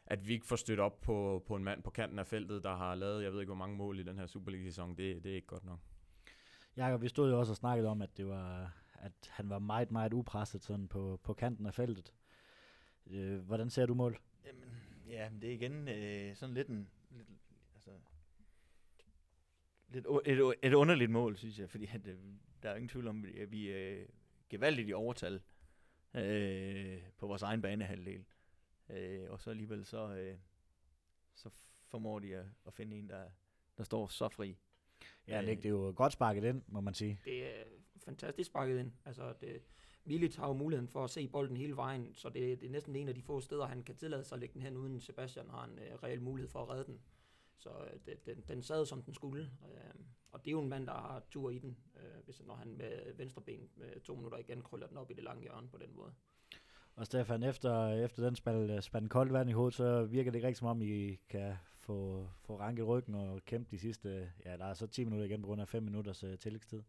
at 0.07 0.29
vi 0.29 0.33
ikke 0.33 0.47
får 0.47 0.57
stødt 0.57 0.81
op 0.81 1.01
på, 1.01 1.45
på 1.47 1.57
en 1.57 1.65
mand 1.65 1.83
på 1.83 1.91
kanten 1.91 2.19
af 2.19 2.27
feltet, 2.27 2.63
der 2.63 2.77
har 2.77 2.95
lavet, 2.95 3.25
jeg 3.25 3.33
ved 3.33 3.41
ikke 3.41 3.49
hvor 3.49 3.57
mange 3.57 3.77
mål 3.77 3.99
i 3.99 4.03
den 4.03 4.19
her 4.19 4.27
Superliga-sæson. 4.27 4.97
Det, 4.97 5.25
det 5.25 5.31
er 5.31 5.35
ikke 5.35 5.47
godt 5.47 5.65
nok. 5.65 5.79
Jakob, 6.77 7.03
vi 7.03 7.09
stod 7.09 7.31
jo 7.31 7.39
også 7.39 7.53
og 7.53 7.57
snakkede 7.57 7.89
om, 7.89 8.03
at 8.03 8.17
det 8.17 8.27
var 8.27 8.73
at 9.07 9.31
han 9.31 9.51
var 9.51 9.59
meget, 9.59 9.91
meget 9.91 10.13
upresset 10.13 10.65
sådan 10.65 10.89
på, 10.89 11.21
på 11.23 11.35
kanten 11.35 11.67
af 11.67 11.75
feltet. 11.75 12.13
Øh, 13.07 13.39
hvordan 13.39 13.71
ser 13.71 13.87
du 13.87 13.95
mål? 13.95 14.21
Jamen, 14.45 14.65
ja, 15.09 15.31
det 15.41 15.51
er 15.51 15.55
igen 15.55 15.89
øh, 15.89 16.37
sådan 16.37 16.55
lidt 16.55 16.69
en, 16.69 16.89
lidt, 17.11 17.29
altså, 17.75 17.91
lidt 19.89 20.07
et, 20.25 20.55
et 20.63 20.75
underligt 20.75 21.11
mål, 21.11 21.37
synes 21.37 21.59
jeg, 21.59 21.71
fordi 21.71 21.87
at, 21.93 22.07
øh, 22.07 22.19
der 22.63 22.71
er 22.71 22.75
ingen 22.75 22.89
tvivl 22.89 23.09
om, 23.09 23.25
at 23.25 23.51
vi 23.51 23.71
er 23.71 24.01
øh, 24.01 24.07
gevaldigt 24.49 24.89
i 24.89 24.93
overtal 24.93 25.41
øh, 26.15 27.03
på 27.19 27.27
vores 27.27 27.43
egen 27.43 27.63
banehalvdel. 27.63 28.25
Øh, 28.91 29.31
og 29.31 29.41
så 29.41 29.51
alligevel 29.51 29.85
så, 29.85 30.15
øh, 30.15 30.39
så 31.35 31.51
formår 31.91 32.19
de 32.19 32.37
at, 32.37 32.47
at 32.67 32.75
finde 32.75 32.97
en, 32.97 33.09
der, 33.09 33.29
der 33.79 33.85
står 33.85 34.07
så 34.07 34.29
fri. 34.29 34.59
Ja, 35.29 35.41
det, 35.41 35.57
det 35.57 35.67
er 35.67 35.71
jo 35.71 35.93
godt 35.97 36.13
sparket 36.13 36.45
ind, 36.45 36.63
må 36.67 36.81
man 36.81 36.95
sige. 36.95 37.21
Det 37.25 37.47
er 37.47 37.65
fantastisk 38.05 38.47
sparket 38.47 38.79
ind. 38.79 38.93
Altså, 39.05 39.35
det, 39.41 39.63
Milic 40.05 40.37
har 40.37 40.47
jo 40.47 40.53
muligheden 40.53 40.89
for 40.89 41.05
at 41.05 41.11
se 41.11 41.29
bolden 41.29 41.57
hele 41.57 41.77
vejen, 41.77 42.15
så 42.15 42.29
det, 42.29 42.61
det 42.61 42.67
er 42.67 42.71
næsten 42.71 42.97
en 42.97 43.09
af 43.09 43.15
de 43.15 43.23
få 43.23 43.41
steder, 43.41 43.67
han 43.67 43.83
kan 43.83 43.97
tillade 43.97 44.25
sig 44.25 44.37
at 44.37 44.41
lægge 44.41 44.55
den 44.55 44.63
hen, 44.63 44.77
uden 44.77 45.01
Sebastian 45.01 45.51
har 45.51 45.65
en 45.65 45.79
øh, 45.79 45.95
reel 46.03 46.23
mulighed 46.23 46.51
for 46.51 46.63
at 46.63 46.69
redde 46.69 46.85
den. 46.85 47.01
Så 47.59 47.71
øh, 47.71 48.01
det, 48.07 48.27
den, 48.27 48.45
den 48.49 48.63
sad, 48.63 48.87
som 48.87 49.03
den 49.03 49.15
skulle. 49.15 49.43
Øh, 49.43 49.95
og 50.33 50.45
det 50.45 50.51
er 50.51 50.53
jo 50.53 50.61
en 50.61 50.69
mand, 50.69 50.87
der 50.87 50.93
har 50.93 51.23
tur 51.31 51.51
i 51.51 51.59
den, 51.59 51.77
øh, 51.97 52.25
hvis, 52.25 52.43
når 52.47 52.55
han 52.55 52.77
med 52.77 53.15
venstre 53.17 53.43
ben 53.43 53.69
med 53.77 54.01
to 54.01 54.15
minutter 54.15 54.39
igen 54.39 54.63
krøller 54.63 54.87
den 54.87 54.97
op 54.97 55.11
i 55.11 55.15
det 55.15 55.25
lange 55.25 55.43
hjørne 55.43 55.69
på 55.69 55.79
den 55.79 55.97
måde. 55.97 56.13
Og 56.97 57.07
Stefan, 57.07 57.43
efter, 57.43 57.89
efter 58.05 58.25
den 58.25 58.37
spand, 58.37 58.71
øh, 58.71 58.83
spand 58.83 59.09
koldt 59.09 59.33
vand 59.33 59.51
i 59.51 59.53
hovedet, 59.53 59.75
så 59.75 60.05
virker 60.05 60.31
det 60.31 60.39
ikke 60.39 60.47
rigtig 60.47 60.59
som 60.59 60.69
om, 60.69 60.83
I 60.83 61.19
kan 61.29 61.55
få, 61.79 62.29
få 62.41 62.59
ranket 62.59 62.87
ryggen 62.87 63.15
og 63.15 63.45
kæmpe 63.45 63.71
de 63.71 63.79
sidste, 63.79 64.33
ja, 64.45 64.57
der 64.57 64.65
er 64.65 64.75
så 64.75 64.87
10 64.87 65.05
minutter 65.05 65.27
igen 65.27 65.43
på 65.43 65.47
grund 65.47 65.61
af 65.61 65.69
5 65.69 65.83
minutters 65.83 66.25
øh, 66.25 66.39
tillægstid. 66.39 66.83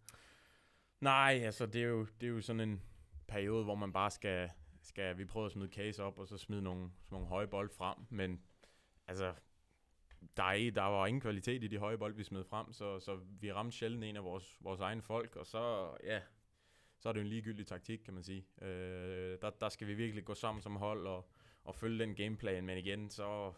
Nej, 1.01 1.41
altså 1.43 1.65
det 1.65 1.83
er, 1.83 1.87
jo, 1.87 2.07
det 2.21 2.27
er 2.27 2.31
jo 2.31 2.41
sådan 2.41 2.59
en 2.59 2.81
periode, 3.27 3.63
hvor 3.63 3.75
man 3.75 3.93
bare 3.93 4.11
skal, 4.11 4.49
skal 4.81 5.17
vi 5.17 5.25
prøve 5.25 5.45
at 5.45 5.51
smide 5.51 5.73
case 5.73 6.03
op, 6.03 6.17
og 6.17 6.27
så 6.27 6.37
smide 6.37 6.61
nogle, 6.61 6.91
nogle 7.11 7.27
høje 7.27 7.47
bold 7.47 7.69
frem, 7.69 7.97
men 8.09 8.41
altså, 9.07 9.33
der, 10.37 10.43
er, 10.43 10.71
der 10.71 10.81
var 10.81 11.07
ingen 11.07 11.21
kvalitet 11.21 11.63
i 11.63 11.67
de 11.67 11.77
høje 11.77 11.97
bold, 11.97 12.15
vi 12.15 12.23
smed 12.23 12.43
frem, 12.43 12.73
så, 12.73 12.99
så 12.99 13.19
vi 13.39 13.53
ramte 13.53 13.77
sjældent 13.77 14.03
en 14.03 14.15
af 14.15 14.23
vores, 14.23 14.57
vores 14.59 14.79
egne 14.79 15.01
folk, 15.01 15.35
og 15.35 15.45
så, 15.45 15.91
ja, 16.03 16.21
så 16.99 17.09
er 17.09 17.13
det 17.13 17.19
jo 17.19 17.23
en 17.23 17.29
ligegyldig 17.29 17.67
taktik, 17.67 17.99
kan 17.99 18.13
man 18.13 18.23
sige. 18.23 18.45
Øh, 18.61 19.37
der, 19.41 19.49
der 19.49 19.69
skal 19.69 19.87
vi 19.87 19.93
virkelig 19.93 20.25
gå 20.25 20.33
sammen 20.33 20.61
som 20.61 20.75
hold 20.75 21.07
og, 21.07 21.29
og 21.63 21.75
følge 21.75 21.99
den 21.99 22.15
gameplan, 22.15 22.65
men 22.65 22.77
igen, 22.77 23.09
så, 23.09 23.53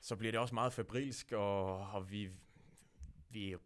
så 0.00 0.16
bliver 0.16 0.32
det 0.32 0.40
også 0.40 0.54
meget 0.54 0.72
fabrilsk, 0.72 1.32
og, 1.32 1.76
og 1.90 2.10
vi, 2.10 2.30
vi 3.30 3.56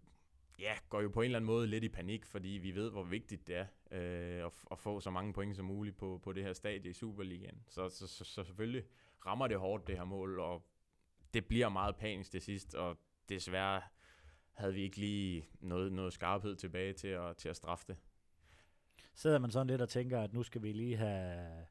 ja, 0.59 0.75
går 0.89 1.01
jo 1.01 1.09
på 1.09 1.21
en 1.21 1.25
eller 1.25 1.39
anden 1.39 1.47
måde 1.47 1.67
lidt 1.67 1.85
i 1.85 1.89
panik, 1.89 2.27
fordi 2.27 2.49
vi 2.49 2.75
ved, 2.75 2.91
hvor 2.91 3.03
vigtigt 3.03 3.47
det 3.47 3.57
er 3.57 3.67
øh, 3.91 4.47
at, 4.47 4.53
at 4.71 4.79
få 4.79 5.01
så 5.01 5.11
mange 5.11 5.33
point 5.33 5.57
som 5.57 5.65
muligt 5.65 5.97
på, 5.97 6.21
på 6.23 6.33
det 6.33 6.45
her 6.45 6.53
stadie 6.53 6.91
i 6.91 6.93
Superligaen. 6.93 7.63
Så, 7.69 7.89
så, 7.89 8.07
så, 8.07 8.25
så 8.25 8.45
selvfølgelig 8.45 8.85
rammer 9.27 9.47
det 9.47 9.59
hårdt, 9.59 9.87
det 9.87 9.97
her 9.97 10.05
mål, 10.05 10.41
og 10.41 10.67
det 11.35 11.47
bliver 11.47 11.69
meget 11.69 11.97
panisk 11.97 12.31
til 12.31 12.41
sidst, 12.41 12.75
og 12.75 12.99
desværre 13.29 13.83
havde 14.53 14.75
vi 14.75 14.83
ikke 14.83 14.97
lige 14.97 15.49
noget, 15.61 15.93
noget 15.93 16.13
skarphed 16.13 16.57
tilbage 16.57 16.93
til 16.93 17.09
at, 17.09 17.37
til 17.37 17.49
at 17.49 17.57
straffe 17.57 17.85
det. 17.89 17.97
Sidder 19.15 19.39
man 19.39 19.51
sådan 19.51 19.67
lidt 19.67 19.81
og 19.81 19.89
tænker, 19.89 20.21
at 20.21 20.33
nu 20.33 20.43
skal 20.43 20.63
vi 20.63 20.73
lige 20.73 20.97
have... 20.97 21.67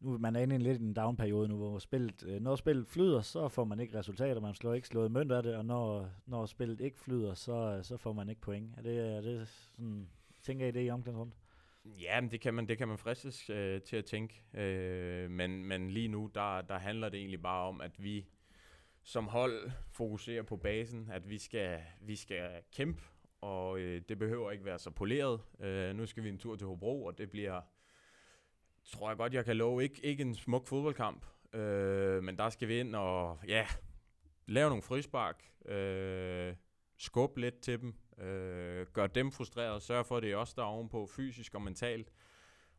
Nu 0.00 0.18
man 0.18 0.36
er 0.36 0.40
inde 0.40 0.54
i 0.54 0.56
en 0.56 0.62
lidt 0.62 0.80
en 0.80 0.94
down-periode 0.94 1.48
nu, 1.48 1.56
hvor 1.56 1.78
spillet, 1.78 2.24
øh, 2.26 2.40
når 2.40 2.56
spillet 2.56 2.86
flyder, 2.86 3.20
så 3.20 3.48
får 3.48 3.64
man 3.64 3.80
ikke 3.80 3.98
resultater, 3.98 4.40
man 4.40 4.54
slår 4.54 4.74
ikke 4.74 4.88
slået 4.88 5.10
mønt 5.10 5.32
af 5.32 5.42
det, 5.42 5.56
og 5.56 5.64
når, 5.64 6.10
når 6.26 6.46
spillet 6.46 6.80
ikke 6.80 6.98
flyder, 6.98 7.34
så, 7.34 7.52
øh, 7.52 7.84
så 7.84 7.96
får 7.96 8.12
man 8.12 8.28
ikke 8.28 8.40
point. 8.40 8.74
Er 8.76 8.82
det, 8.82 9.16
er 9.16 9.20
det 9.20 9.48
sådan, 9.48 10.08
tænker 10.42 10.66
I 10.66 10.70
det 10.70 10.86
i 10.86 10.90
omklædningsrummet? 10.90 11.36
Ja, 11.84 12.20
men 12.20 12.30
det 12.30 12.40
kan 12.40 12.54
man, 12.54 12.68
det 12.68 12.78
kan 12.78 12.88
man 12.88 12.98
fristes 12.98 13.50
øh, 13.50 13.82
til 13.82 13.96
at 13.96 14.04
tænke. 14.04 14.44
Øh, 14.54 15.30
men, 15.30 15.64
men 15.64 15.90
lige 15.90 16.08
nu, 16.08 16.30
der, 16.34 16.62
der 16.62 16.78
handler 16.78 17.08
det 17.08 17.18
egentlig 17.18 17.42
bare 17.42 17.68
om, 17.68 17.80
at 17.80 18.04
vi 18.04 18.26
som 19.02 19.28
hold 19.28 19.70
fokuserer 19.90 20.42
på 20.42 20.56
basen, 20.56 21.08
at 21.12 21.30
vi 21.30 21.38
skal, 21.38 21.80
vi 22.00 22.16
skal 22.16 22.50
kæmpe, 22.72 23.02
og 23.40 23.78
øh, 23.78 24.02
det 24.08 24.18
behøver 24.18 24.50
ikke 24.50 24.64
være 24.64 24.78
så 24.78 24.90
poleret. 24.90 25.40
Øh, 25.60 25.96
nu 25.96 26.06
skal 26.06 26.24
vi 26.24 26.28
en 26.28 26.38
tur 26.38 26.56
til 26.56 26.66
Hobro, 26.66 27.04
og 27.04 27.18
det 27.18 27.30
bliver, 27.30 27.60
tror 28.86 29.08
jeg 29.08 29.16
godt, 29.16 29.34
jeg 29.34 29.44
kan 29.44 29.56
love, 29.56 29.82
ikke, 29.82 30.04
ikke 30.04 30.22
en 30.22 30.34
smuk 30.34 30.66
fodboldkamp, 30.66 31.26
øh, 31.52 32.22
men 32.22 32.38
der 32.38 32.50
skal 32.50 32.68
vi 32.68 32.80
ind 32.80 32.96
og 32.96 33.38
ja, 33.48 33.66
lave 34.46 34.68
nogle 34.68 34.82
frispark, 34.82 35.44
øh, 35.64 36.54
skubbe 36.96 37.40
lidt 37.40 37.60
til 37.60 37.80
dem, 37.80 37.94
øh, 38.18 38.86
gør 38.86 39.06
dem 39.06 39.32
frustrerede, 39.32 39.80
sørge 39.80 40.04
for, 40.04 40.16
at 40.16 40.22
det 40.22 40.32
er 40.32 40.36
os, 40.36 40.54
der 40.54 40.62
er 40.62 40.66
ovenpå 40.66 41.06
fysisk 41.06 41.54
og 41.54 41.62
mentalt, 41.62 42.12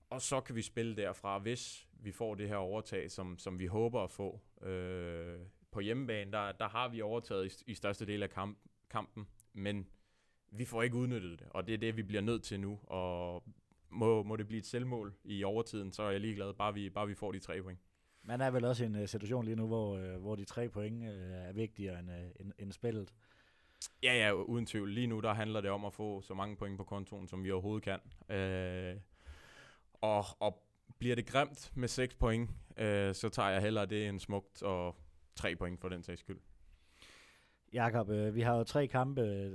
og 0.09 0.21
så 0.21 0.41
kan 0.41 0.55
vi 0.55 0.61
spille 0.61 0.95
derfra, 0.95 1.39
hvis 1.39 1.87
vi 1.93 2.11
får 2.11 2.35
det 2.35 2.47
her 2.47 2.55
overtag, 2.55 3.11
som, 3.11 3.37
som 3.37 3.59
vi 3.59 3.65
håber 3.65 4.03
at 4.03 4.11
få. 4.11 4.41
Øh, 4.61 5.39
på 5.71 5.79
hjemmebane, 5.79 6.31
der, 6.31 6.51
der 6.51 6.67
har 6.67 6.87
vi 6.87 7.01
overtaget 7.01 7.63
i, 7.67 7.71
i 7.71 7.73
største 7.73 8.05
del 8.05 8.23
af 8.23 8.29
kamp, 8.29 8.57
kampen, 8.89 9.27
men 9.53 9.87
vi 10.51 10.65
får 10.65 10.83
ikke 10.83 10.95
udnyttet 10.95 11.39
det, 11.39 11.47
og 11.49 11.67
det 11.67 11.73
er 11.73 11.77
det, 11.77 11.97
vi 11.97 12.03
bliver 12.03 12.21
nødt 12.21 12.43
til 12.43 12.59
nu, 12.59 12.79
og 12.83 13.43
må, 13.89 14.23
må 14.23 14.36
det 14.36 14.47
blive 14.47 14.60
et 14.60 14.65
selvmål 14.65 15.13
i 15.23 15.43
overtiden, 15.43 15.91
så 15.91 16.04
er 16.04 16.12
jeg 16.12 16.21
ligeglad, 16.21 16.54
bare 16.54 16.73
vi, 16.73 16.89
bare 16.89 17.08
vi 17.08 17.15
får 17.15 17.32
de 17.32 17.39
tre 17.39 17.62
point. 17.62 17.80
Man 18.23 18.41
er 18.41 18.52
vel 18.52 18.65
også 18.65 18.84
i 18.84 18.88
en 18.88 18.95
uh, 18.95 19.08
situation 19.08 19.45
lige 19.45 19.56
nu, 19.56 19.67
hvor, 19.67 19.97
uh, 19.97 20.21
hvor 20.21 20.36
de 20.36 20.45
tre 20.45 20.69
point 20.69 21.04
uh, 21.04 21.10
er 21.10 21.54
vigtigere 21.54 22.00
end, 22.00 22.10
uh, 22.10 22.15
end, 22.39 22.52
end 22.60 22.71
spillet. 22.71 23.13
Ja, 24.04 24.13
ja, 24.13 24.32
uden 24.32 24.65
tvivl. 24.65 24.91
Lige 24.91 25.08
nu 25.08 25.19
der 25.19 25.34
handler 25.34 25.62
det 25.62 25.69
om 25.69 25.86
at 25.86 25.93
få 25.93 26.21
så 26.21 26.34
mange 26.34 26.56
point 26.56 26.78
på 26.78 26.84
kontoen, 26.84 27.28
som 27.28 27.43
vi 27.43 27.52
overhovedet 27.52 27.84
kan. 27.84 28.00
Uh, 28.30 29.02
og, 30.02 30.26
og 30.39 30.63
bliver 31.00 31.15
det 31.15 31.26
grimt 31.26 31.71
med 31.76 31.88
6 31.88 32.15
point, 32.15 32.50
uh, 32.50 33.13
så 33.13 33.30
tager 33.32 33.50
jeg 33.50 33.62
hellere 33.62 33.86
det 33.86 34.08
end 34.08 34.19
smukt 34.19 34.63
og 34.63 34.95
3 35.36 35.56
point 35.56 35.82
for 35.82 35.89
den 35.89 36.04
sags 36.04 36.19
skyld. 36.19 36.39
Jakob, 37.73 38.10
øh, 38.10 38.36
vi 38.36 38.41
har 38.41 38.56
jo 38.56 38.63
tre 38.63 38.88
kampe, 38.88 39.52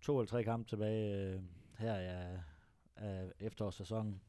to 0.00 0.18
eller 0.18 0.28
tre 0.28 0.44
kampe 0.44 0.68
tilbage 0.68 1.16
øh, 1.16 1.40
her 1.78 1.94
af, 1.94 2.40
af 3.02 3.32
efterårssæsonen. 3.40 4.20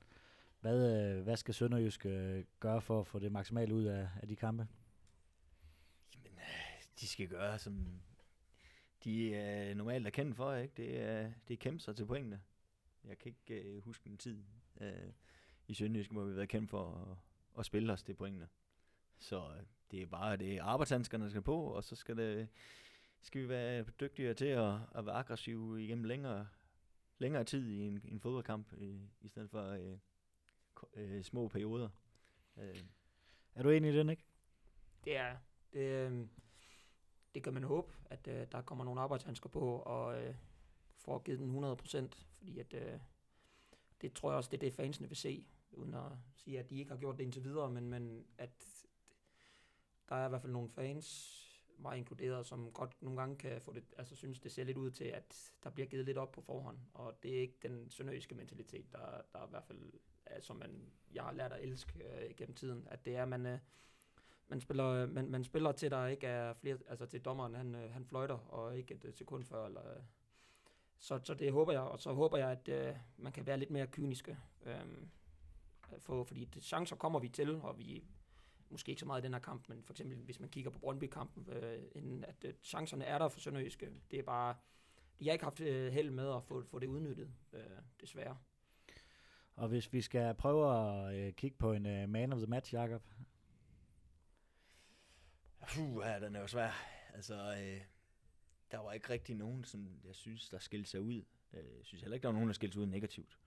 Hvad, 0.61 1.15
øh, 1.15 1.23
hvad 1.23 1.37
skal 1.37 1.53
Sønderjysk 1.53 2.05
øh, 2.05 2.43
gøre 2.59 2.81
for 2.81 2.99
at 2.99 3.07
få 3.07 3.19
det 3.19 3.31
maksimalt 3.31 3.71
ud 3.71 3.83
af, 3.83 4.09
af 4.21 4.27
de 4.27 4.35
kampe? 4.35 4.67
Jamen, 6.25 6.39
øh, 6.39 6.83
de 6.99 7.07
skal 7.07 7.27
gøre, 7.27 7.59
som 7.59 8.01
de 9.03 9.35
er 9.35 9.73
normalt 9.73 10.07
er 10.07 10.11
kendt 10.11 10.35
for, 10.35 10.55
ikke? 10.55 10.73
Det 10.77 11.01
er, 11.01 11.31
det 11.47 11.53
er 11.53 11.57
kæmpe 11.57 11.79
sig 11.79 11.95
til 11.95 12.05
pointene. 12.05 12.41
Jeg 13.03 13.17
kan 13.17 13.33
ikke 13.47 13.63
øh, 13.63 13.83
huske 13.83 14.09
en 14.09 14.17
tid 14.17 14.43
øh, 14.81 15.11
i 15.67 15.73
Sønderjysk, 15.73 16.11
hvor 16.11 16.23
vi 16.23 16.29
har 16.29 16.35
været 16.35 16.49
kendt 16.49 16.69
for 16.69 17.11
at, 17.11 17.17
at 17.59 17.65
spille 17.65 17.93
os 17.93 18.03
til 18.03 18.13
pointene. 18.13 18.47
Så 19.19 19.51
det 19.91 20.01
er 20.01 20.05
bare 20.05 20.37
det 20.37 20.55
er 20.55 20.63
arbejdshandskerne, 20.63 21.23
der 21.23 21.29
skal 21.29 21.41
på, 21.41 21.63
og 21.63 21.83
så 21.83 21.95
skal, 21.95 22.17
det, 22.17 22.47
skal 23.21 23.41
vi 23.41 23.49
være 23.49 23.83
dygtigere 23.99 24.33
til 24.33 24.45
at, 24.45 24.73
at 24.95 25.05
være 25.05 25.15
aggressive 25.15 25.83
igennem 25.83 26.03
længere, 26.03 26.47
længere 27.23 27.43
tid 27.43 27.69
i 27.69 27.87
en, 27.87 28.01
en 28.05 28.19
fodboldkamp, 28.19 28.73
i, 28.77 29.09
i 29.21 29.27
stedet 29.27 29.49
for 29.49 29.69
øh, 29.69 29.97
øh, 30.93 31.23
små 31.23 31.47
perioder. 31.47 31.89
Øh. 32.57 32.83
Er 33.55 33.63
du 33.63 33.69
enig 33.69 33.93
i 33.93 33.97
den, 33.97 34.09
ikke? 34.09 34.23
Det 35.03 35.17
er 35.17 35.37
det, 35.73 35.79
øh, 35.79 36.27
det 37.35 37.43
kan 37.43 37.53
man 37.53 37.63
håbe, 37.63 37.93
at 38.05 38.27
øh, 38.27 38.47
der 38.51 38.61
kommer 38.61 38.85
nogle 38.85 39.01
arbejdshandsker 39.01 39.49
på, 39.49 39.77
og 39.79 40.23
øh, 40.23 40.35
får 40.97 41.19
givet 41.19 41.39
den 41.39 41.63
100%, 41.63 42.07
fordi 42.37 42.59
at, 42.59 42.73
øh, 42.73 42.99
det 44.01 44.13
tror 44.13 44.29
jeg 44.29 44.37
også, 44.37 44.49
det 44.49 44.57
er 44.57 44.59
det, 44.59 44.73
fansene 44.73 45.07
vil 45.07 45.17
se, 45.17 45.47
uden 45.71 45.93
at 45.93 46.11
sige, 46.35 46.59
at 46.59 46.69
de 46.69 46.79
ikke 46.79 46.91
har 46.91 46.97
gjort 46.97 47.17
det 47.17 47.23
indtil 47.23 47.43
videre, 47.43 47.69
men, 47.69 47.89
men 47.89 48.25
at 48.37 48.85
der 50.09 50.15
er 50.15 50.25
i 50.25 50.29
hvert 50.29 50.41
fald 50.41 50.53
nogle 50.53 50.69
fans, 50.69 51.39
mig 51.77 51.97
inkluderet, 51.97 52.45
som 52.45 52.71
godt 52.71 53.01
nogle 53.01 53.19
gange 53.19 53.35
kan 53.35 53.61
få 53.61 53.73
det, 53.73 53.83
altså 53.97 54.15
synes, 54.15 54.39
det 54.39 54.51
ser 54.51 54.63
lidt 54.63 54.77
ud 54.77 54.91
til, 54.91 55.03
at 55.03 55.51
der 55.63 55.69
bliver 55.69 55.87
givet 55.87 56.05
lidt 56.05 56.17
op 56.17 56.31
på 56.31 56.41
forhånd, 56.41 56.77
og 56.93 57.23
det 57.23 57.35
er 57.35 57.41
ikke 57.41 57.57
den 57.61 57.89
sønderjyske 57.89 58.35
mentalitet, 58.35 58.91
der, 58.91 59.21
der 59.33 59.39
er 59.39 59.47
i 59.47 59.49
hvert 59.49 59.63
fald, 59.63 59.93
som 60.39 60.55
man, 60.55 60.91
jeg 61.13 61.23
har 61.23 61.31
lært 61.31 61.51
at 61.51 61.63
elske 61.63 62.03
øh, 62.03 62.35
gennem 62.37 62.55
tiden, 62.55 62.87
at 62.91 63.05
det 63.05 63.15
er, 63.15 63.25
man, 63.25 63.45
øh, 63.45 63.59
man, 64.47 64.61
spiller, 64.61 64.85
øh, 64.85 65.09
man, 65.09 65.29
man 65.29 65.43
spiller 65.43 65.71
til, 65.71 65.91
der 65.91 66.07
ikke 66.07 66.27
er 66.27 66.53
flere, 66.53 66.77
altså 66.87 67.05
til 67.05 67.21
dommeren, 67.21 67.55
han, 67.55 67.75
øh, 67.75 67.91
han 67.91 68.05
fløjter, 68.05 68.37
og 68.37 68.77
ikke 68.77 68.93
et 68.93 69.05
øh, 69.05 69.13
sekund 69.13 69.43
før, 69.43 69.65
eller, 69.65 69.89
øh, 69.89 70.03
så, 70.97 71.19
så 71.23 71.33
det 71.33 71.51
håber 71.51 71.71
jeg, 71.71 71.81
og 71.81 71.99
så 71.99 72.13
håber 72.13 72.37
jeg, 72.37 72.51
at 72.51 72.67
øh, 72.67 72.95
man 73.17 73.31
kan 73.31 73.45
være 73.45 73.57
lidt 73.57 73.71
mere 73.71 73.87
kyniske, 73.87 74.37
øh, 74.65 74.85
for, 75.99 76.23
fordi 76.23 76.45
det, 76.45 76.63
chancer 76.63 76.95
kommer 76.95 77.19
vi 77.19 77.29
til, 77.29 77.55
og 77.55 77.79
vi 77.79 78.03
måske 78.73 78.89
ikke 78.89 78.99
så 78.99 79.05
meget 79.05 79.21
i 79.21 79.25
den 79.25 79.33
her 79.33 79.39
kamp, 79.39 79.69
men 79.69 79.83
for 79.83 79.93
eksempel 79.93 80.17
hvis 80.17 80.39
man 80.39 80.49
kigger 80.49 80.71
på 80.71 80.79
Brøndby-kampen, 80.79 81.49
øh, 81.49 81.83
inden 81.95 82.23
at 82.23 82.35
øh, 82.45 82.53
chancerne 82.63 83.05
er 83.05 83.17
der 83.17 83.29
for 83.29 83.39
Sønderjyske. 83.39 83.91
Det 84.11 84.19
er 84.19 84.23
bare, 84.23 84.55
de 85.19 85.25
har 85.25 85.33
ikke 85.33 85.43
haft 85.43 85.61
øh, 85.61 85.93
held 85.93 86.11
med 86.11 86.35
at 86.35 86.43
få, 86.43 86.63
få 86.63 86.79
det 86.79 86.87
udnyttet, 86.87 87.31
øh, 87.53 87.61
desværre. 88.01 88.37
Og 89.55 89.67
hvis 89.67 89.93
vi 89.93 90.01
skal 90.01 90.35
prøve 90.35 90.77
at 90.77 91.15
øh, 91.15 91.33
kigge 91.33 91.57
på 91.57 91.73
en 91.73 91.85
øh, 91.85 92.09
man 92.09 92.33
of 92.33 92.37
the 92.37 92.47
match, 92.47 92.73
Jacob? 92.73 93.03
Puh, 95.73 96.03
ja, 96.05 96.19
den 96.19 96.35
er 96.35 96.39
jo 96.39 96.47
svær. 96.47 96.71
Altså, 97.13 97.35
øh, 97.35 97.81
der 98.71 98.77
var 98.77 98.93
ikke 98.93 99.09
rigtig 99.09 99.35
nogen, 99.35 99.63
som 99.63 99.99
jeg 100.03 100.15
synes, 100.15 100.49
der 100.49 100.59
skilte 100.59 100.89
sig 100.89 101.01
ud. 101.01 101.23
Øh, 101.53 101.77
jeg 101.77 101.85
synes 101.85 102.01
heller 102.01 102.13
ikke, 102.13 102.23
der 102.23 102.29
var 102.29 102.33
nogen, 102.33 102.49
der 102.49 102.53
skilte 102.53 102.73
sig 102.73 102.81
ud 102.81 102.87
negativt. 102.87 103.39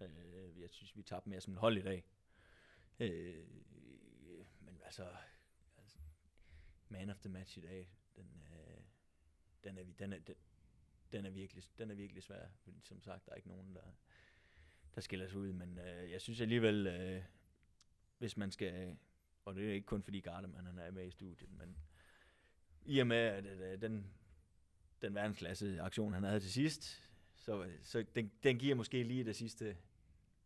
Øh, 0.00 0.60
jeg 0.60 0.70
synes, 0.70 0.96
vi 0.96 1.02
tabte 1.02 1.28
mere 1.28 1.40
som 1.40 1.52
en 1.52 1.58
hold 1.58 1.78
i 1.78 1.82
dag. 1.82 2.04
Øh, 3.00 3.44
altså, 4.84 5.08
altså, 5.78 5.98
man 6.88 7.10
of 7.10 7.18
the 7.18 7.28
match 7.28 7.58
i 7.58 7.60
dag, 7.60 7.88
den, 8.16 8.42
øh, 8.52 8.82
den, 9.64 9.78
er, 9.78 9.84
den, 9.98 10.12
er, 10.12 10.18
den, 10.18 10.34
den, 11.12 11.26
er 11.26 11.30
virkelig, 11.30 11.64
den 11.78 11.90
er 11.90 11.94
virkelig 11.94 12.22
svær. 12.22 12.46
Fordi, 12.62 12.80
som 12.82 13.02
sagt, 13.02 13.26
der 13.26 13.32
er 13.32 13.36
ikke 13.36 13.48
nogen, 13.48 13.74
der, 13.74 13.92
der 14.94 15.00
skiller 15.00 15.28
sig 15.28 15.38
ud. 15.38 15.52
Men 15.52 15.78
øh, 15.78 16.10
jeg 16.10 16.20
synes 16.20 16.40
alligevel, 16.40 16.86
øh, 16.86 17.22
hvis 18.18 18.36
man 18.36 18.50
skal, 18.50 18.96
og 19.44 19.54
det 19.54 19.68
er 19.68 19.72
ikke 19.72 19.86
kun 19.86 20.02
fordi 20.02 20.20
Gardemann 20.20 20.66
han 20.66 20.78
er 20.78 20.90
med 20.90 21.06
i 21.06 21.10
studiet, 21.10 21.50
men 21.50 21.76
i 22.84 22.98
og 22.98 23.06
med, 23.06 23.16
at 23.16 23.46
øh, 23.46 23.80
den, 23.80 24.14
den 25.02 25.14
verdensklasse 25.14 25.80
aktion, 25.80 26.12
han 26.12 26.22
havde 26.22 26.40
til 26.40 26.52
sidst, 26.52 27.10
så, 27.36 27.70
så 27.82 28.04
den, 28.14 28.32
den 28.42 28.58
giver 28.58 28.74
måske 28.74 29.02
lige 29.02 29.24
det 29.24 29.36
sidste 29.36 29.76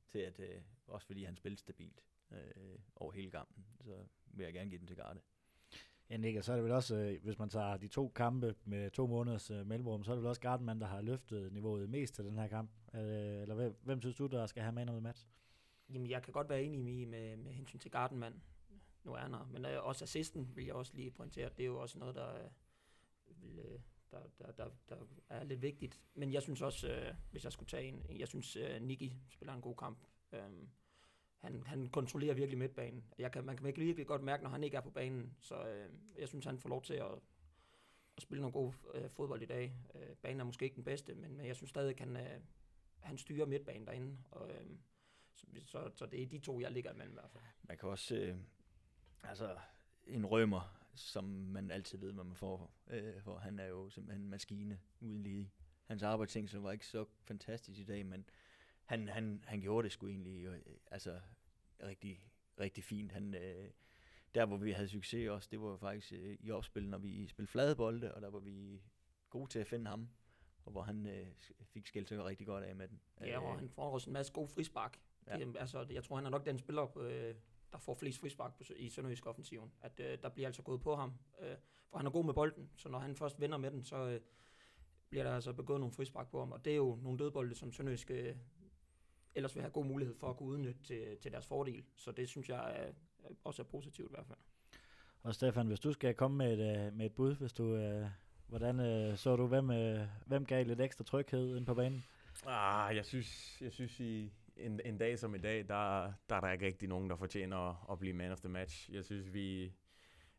til, 0.09 0.19
at 0.19 0.41
øh, 0.41 0.63
også 0.87 1.07
fordi 1.07 1.25
han 1.25 1.37
spillede 1.37 1.61
stabilt 1.61 2.03
øh, 2.31 2.79
over 2.97 3.13
hele 3.13 3.31
kampen. 3.31 3.67
Så 3.85 4.07
vil 4.39 4.45
jeg 4.45 4.55
gerne 4.55 4.71
give 4.71 4.79
den 4.79 4.87
til 4.87 4.97
Garde. 4.97 5.21
Ja, 6.11 6.17
Nick, 6.17 6.39
og 6.39 6.45
så 6.45 6.53
er 6.53 6.57
det 6.57 6.65
vel 6.65 6.73
også, 6.73 6.97
øh, 6.97 7.23
hvis 7.23 7.39
man 7.39 7.49
tager 7.49 7.77
de 7.77 7.89
to 7.89 8.09
kampe 8.09 8.55
med 8.65 8.91
to 8.91 9.07
måneders 9.07 9.51
øh, 9.51 9.67
mellemrum, 9.67 10.05
så 10.05 10.11
er 10.11 10.15
det 10.15 10.23
vel 10.23 10.29
også 10.29 10.41
Gardenman, 10.41 10.81
der 10.81 10.87
har 10.87 11.01
løftet 11.01 11.53
niveauet 11.53 11.91
mest 11.91 12.15
til 12.15 12.25
den 12.25 12.39
her 12.39 12.49
kamp. 12.49 12.71
Øh, 12.95 13.01
eller 13.43 13.55
hvem, 13.55 13.77
hvem 13.83 14.01
synes 14.01 14.17
du, 14.17 14.27
der 14.27 14.47
skal 14.47 14.63
have 14.63 14.73
man 14.73 14.89
of 14.89 14.93
the 14.93 15.01
match? 15.01 15.27
Jamen, 15.89 16.11
jeg 16.11 16.23
kan 16.23 16.33
godt 16.33 16.49
være 16.49 16.63
enig 16.63 16.81
med, 16.81 17.07
med, 17.07 17.37
med 17.37 17.53
hensyn 17.53 17.79
til 17.79 17.91
Gardenman. 17.91 18.43
Nu 19.05 19.13
er 19.13 19.19
han 19.19 19.35
her. 19.35 19.49
Men 19.53 19.65
også 19.65 20.05
assisten 20.05 20.53
vil 20.57 20.65
jeg 20.65 20.75
også 20.75 20.93
lige 20.95 21.11
pointere. 21.11 21.51
Det 21.57 21.63
er 21.63 21.67
jo 21.67 21.81
også 21.81 21.99
noget, 21.99 22.15
der, 22.15 22.33
vil, 23.27 23.61
der, 24.11 24.19
der, 24.39 24.53
der, 24.53 24.69
der 24.89 24.97
er 25.29 25.45
lidt 25.45 25.63
vigtigt. 25.63 26.01
Men 26.15 26.33
jeg 26.33 26.43
synes 26.43 26.63
også, 26.63 27.15
hvis 27.31 27.45
jeg 27.45 27.53
skulle 27.53 27.69
tage 27.69 27.89
en, 27.89 28.07
jeg 28.19 28.29
synes, 28.29 28.59
Nicky 28.81 29.13
spiller 29.31 29.55
en 29.55 29.61
god 29.61 29.77
kamp. 29.77 29.99
Um, 30.33 30.69
han, 31.39 31.63
han 31.67 31.89
kontrollerer 31.89 32.35
virkelig 32.35 32.59
midtbanen. 32.59 33.05
Jeg 33.19 33.33
kan, 33.33 33.45
man 33.45 33.57
kan 33.57 33.65
virkelig 33.65 34.07
godt 34.07 34.23
mærke, 34.23 34.43
når 34.43 34.51
han 34.51 34.65
ikke 34.65 34.77
er 34.77 34.81
på 34.81 34.91
banen. 34.91 35.37
Så 35.41 35.69
øh, 35.69 35.91
jeg 36.19 36.29
synes, 36.29 36.45
han 36.45 36.59
får 36.59 36.69
lov 36.69 36.83
til 36.83 36.95
at, 36.95 37.13
at 38.17 38.23
spille 38.23 38.41
nogle 38.41 38.53
god 38.53 38.73
øh, 38.95 39.11
fodbold 39.11 39.43
i 39.43 39.47
dag. 39.47 39.75
Øh, 39.95 40.17
banen 40.23 40.41
er 40.41 40.45
måske 40.45 40.65
ikke 40.65 40.77
den 40.77 40.85
bedste, 40.85 41.15
men, 41.15 41.37
men 41.37 41.47
jeg 41.47 41.57
synes 41.57 41.71
stadig, 41.71 42.01
at 42.01 42.01
han, 42.01 42.17
øh, 42.17 42.41
han 43.01 43.19
styrer 43.19 43.47
midtbanen 43.47 43.87
derinde. 43.87 44.19
Og, 44.31 44.51
øh, 44.51 44.67
så, 45.35 45.47
så, 45.65 45.91
så 45.95 46.07
det 46.07 46.23
er 46.23 46.27
de 46.27 46.39
to, 46.39 46.61
jeg 46.61 46.73
ligger 46.73 46.93
imellem 46.93 47.13
i 47.13 47.21
hvert 47.21 47.31
fald. 47.31 47.45
Man 47.63 47.79
kan 47.79 47.89
også, 47.89 48.17
øh, 48.17 48.37
altså 49.23 49.57
en 50.07 50.27
rømmer, 50.27 50.79
som 50.95 51.25
man 51.25 51.71
altid 51.71 51.99
ved, 51.99 52.13
hvad 52.13 52.25
man 52.25 52.37
får, 52.37 52.73
øh, 52.87 53.23
for 53.23 53.39
han 53.39 53.59
er 53.59 53.67
jo 53.67 53.91
simpelthen 53.91 54.23
en 54.23 54.31
maskine 54.31 54.81
uden 55.01 55.23
lige. 55.23 55.51
Hans 55.85 56.03
arbejdsting 56.03 56.49
var 56.63 56.73
ikke 56.73 56.87
så 56.87 57.05
fantastisk 57.25 57.81
i 57.81 57.85
dag, 57.85 58.07
men 58.07 58.29
han, 58.89 59.09
han, 59.09 59.45
han 59.47 59.61
gjorde 59.61 59.85
det 59.85 59.93
sgu 59.93 60.09
egentlig 60.09 60.45
øh, 60.45 60.61
altså, 60.91 61.21
rigtig, 61.83 62.25
rigtig 62.61 62.85
fint. 62.85 63.13
Han, 63.13 63.35
øh, 63.35 63.71
der, 64.35 64.47
hvor 64.47 64.57
vi 64.57 64.73
havde 64.73 64.89
succes 64.89 65.29
også, 65.29 65.49
det 65.51 65.61
var 65.61 65.77
faktisk 65.77 66.13
øh, 66.13 66.37
i 66.41 66.51
opspil, 66.51 66.89
når 66.89 66.99
vi 66.99 67.27
spillede 67.27 67.51
fladebolde, 67.51 68.15
og 68.15 68.23
der 68.23 68.31
var 68.31 68.39
vi 68.39 68.83
gode 69.31 69.51
til 69.51 69.59
at 69.59 69.67
finde 69.67 69.91
ham, 69.91 70.09
og 70.65 70.73
hvor 70.73 70.83
han 70.83 71.07
øh, 71.07 71.27
fik 71.65 71.87
skældt 71.87 72.09
sig 72.09 72.25
rigtig 72.25 72.47
godt 72.47 72.65
af 72.65 72.77
med 72.77 72.89
den. 72.89 73.01
Ja, 73.21 73.41
og 73.41 73.53
øh, 73.53 73.59
han 73.59 73.69
får 73.69 73.91
også 73.91 74.11
en 74.11 74.13
masse 74.13 74.33
gode 74.33 74.49
frispark. 74.49 75.01
Ja. 75.27 75.39
Det, 75.39 75.57
altså, 75.59 75.87
jeg 75.91 76.05
tror, 76.05 76.17
han 76.17 76.27
er 76.27 76.31
nok 76.31 76.47
den 76.47 76.59
spiller, 76.59 76.87
på, 76.87 77.03
øh, 77.03 77.35
der 77.73 77.79
får 77.79 77.95
flest 77.95 78.21
frispark 78.21 78.57
på, 78.57 78.63
i 78.77 78.89
Sønderjysk 78.89 79.27
offensiven. 79.27 79.73
At 79.81 80.01
øh, 80.01 80.19
der 80.23 80.29
bliver 80.29 80.49
altså 80.49 80.63
gået 80.63 80.81
på 80.81 80.97
ham, 80.97 81.13
øh, 81.41 81.57
for 81.91 81.97
han 81.97 82.07
er 82.07 82.11
god 82.11 82.25
med 82.25 82.35
bolden, 82.35 82.71
så 82.77 82.89
når 82.89 82.99
han 82.99 83.17
først 83.17 83.41
vinder 83.41 83.59
med 83.59 83.71
den, 83.71 83.83
så 83.83 83.97
øh, 83.97 84.21
bliver 85.09 85.25
der 85.25 85.35
altså 85.35 85.53
begået 85.53 85.81
nogle 85.81 85.93
frispark 85.93 86.31
på 86.31 86.39
ham, 86.39 86.53
og 86.53 86.65
det 86.65 86.73
er 86.73 86.77
jo 86.77 86.99
nogle 87.03 87.19
dødbolde, 87.19 87.55
som 87.55 87.73
Sønderjysk 87.73 88.11
øh, 88.11 88.37
ellers 89.35 89.55
vil 89.55 89.63
have 89.63 89.73
god 89.73 89.85
mulighed 89.85 90.15
for 90.15 90.31
at 90.31 90.37
kunne 90.37 90.49
udnytte 90.49 90.83
til, 90.83 91.17
til 91.23 91.33
deres 91.33 91.47
fordel. 91.47 91.85
Så 91.97 92.13
det 92.13 92.29
synes 92.29 92.49
jeg 92.49 92.77
er, 92.77 92.93
også 93.45 93.63
er 93.63 93.67
positivt 93.67 94.11
i 94.11 94.15
hvert 94.15 94.27
fald. 94.27 94.39
Og 95.23 95.35
Stefan, 95.35 95.67
hvis 95.67 95.81
du 95.81 95.93
skal 95.93 96.15
komme 96.15 96.37
med 96.37 96.59
et, 96.59 96.87
øh, 96.87 96.93
med 96.97 97.07
et 97.07 97.13
bud, 97.13 97.35
hvis 97.35 97.53
du, 97.53 97.75
øh, 97.75 98.07
hvordan 98.47 98.81
øh, 98.81 99.17
så 99.17 99.37
du, 99.37 99.47
hvem, 99.47 99.71
øh, 99.71 100.07
hvem 100.27 100.47
gav 100.47 100.67
lidt 100.67 100.81
ekstra 100.81 101.05
tryghed 101.05 101.57
ind 101.57 101.67
på 101.67 101.75
banen? 101.75 102.05
Ah, 102.47 102.97
jeg 102.97 103.05
synes, 103.05 103.61
jeg 103.61 103.73
synes 103.73 104.01
i 104.01 104.33
en, 104.57 104.81
en 104.85 104.99
dag 104.99 105.19
som 105.19 105.35
i 105.35 105.39
dag, 105.39 105.69
der, 105.69 106.13
der 106.29 106.37
er 106.37 106.41
der 106.41 106.51
ikke 106.51 106.67
rigtig 106.67 106.89
nogen, 106.89 107.11
der 107.11 107.17
fortjener 107.17 107.57
at, 107.57 107.77
at 107.93 107.99
blive 107.99 108.15
man 108.15 108.33
of 108.33 108.41
the 108.41 108.49
match. 108.49 108.93
Jeg 108.93 109.05
synes, 109.05 109.35
vi, 109.35 109.73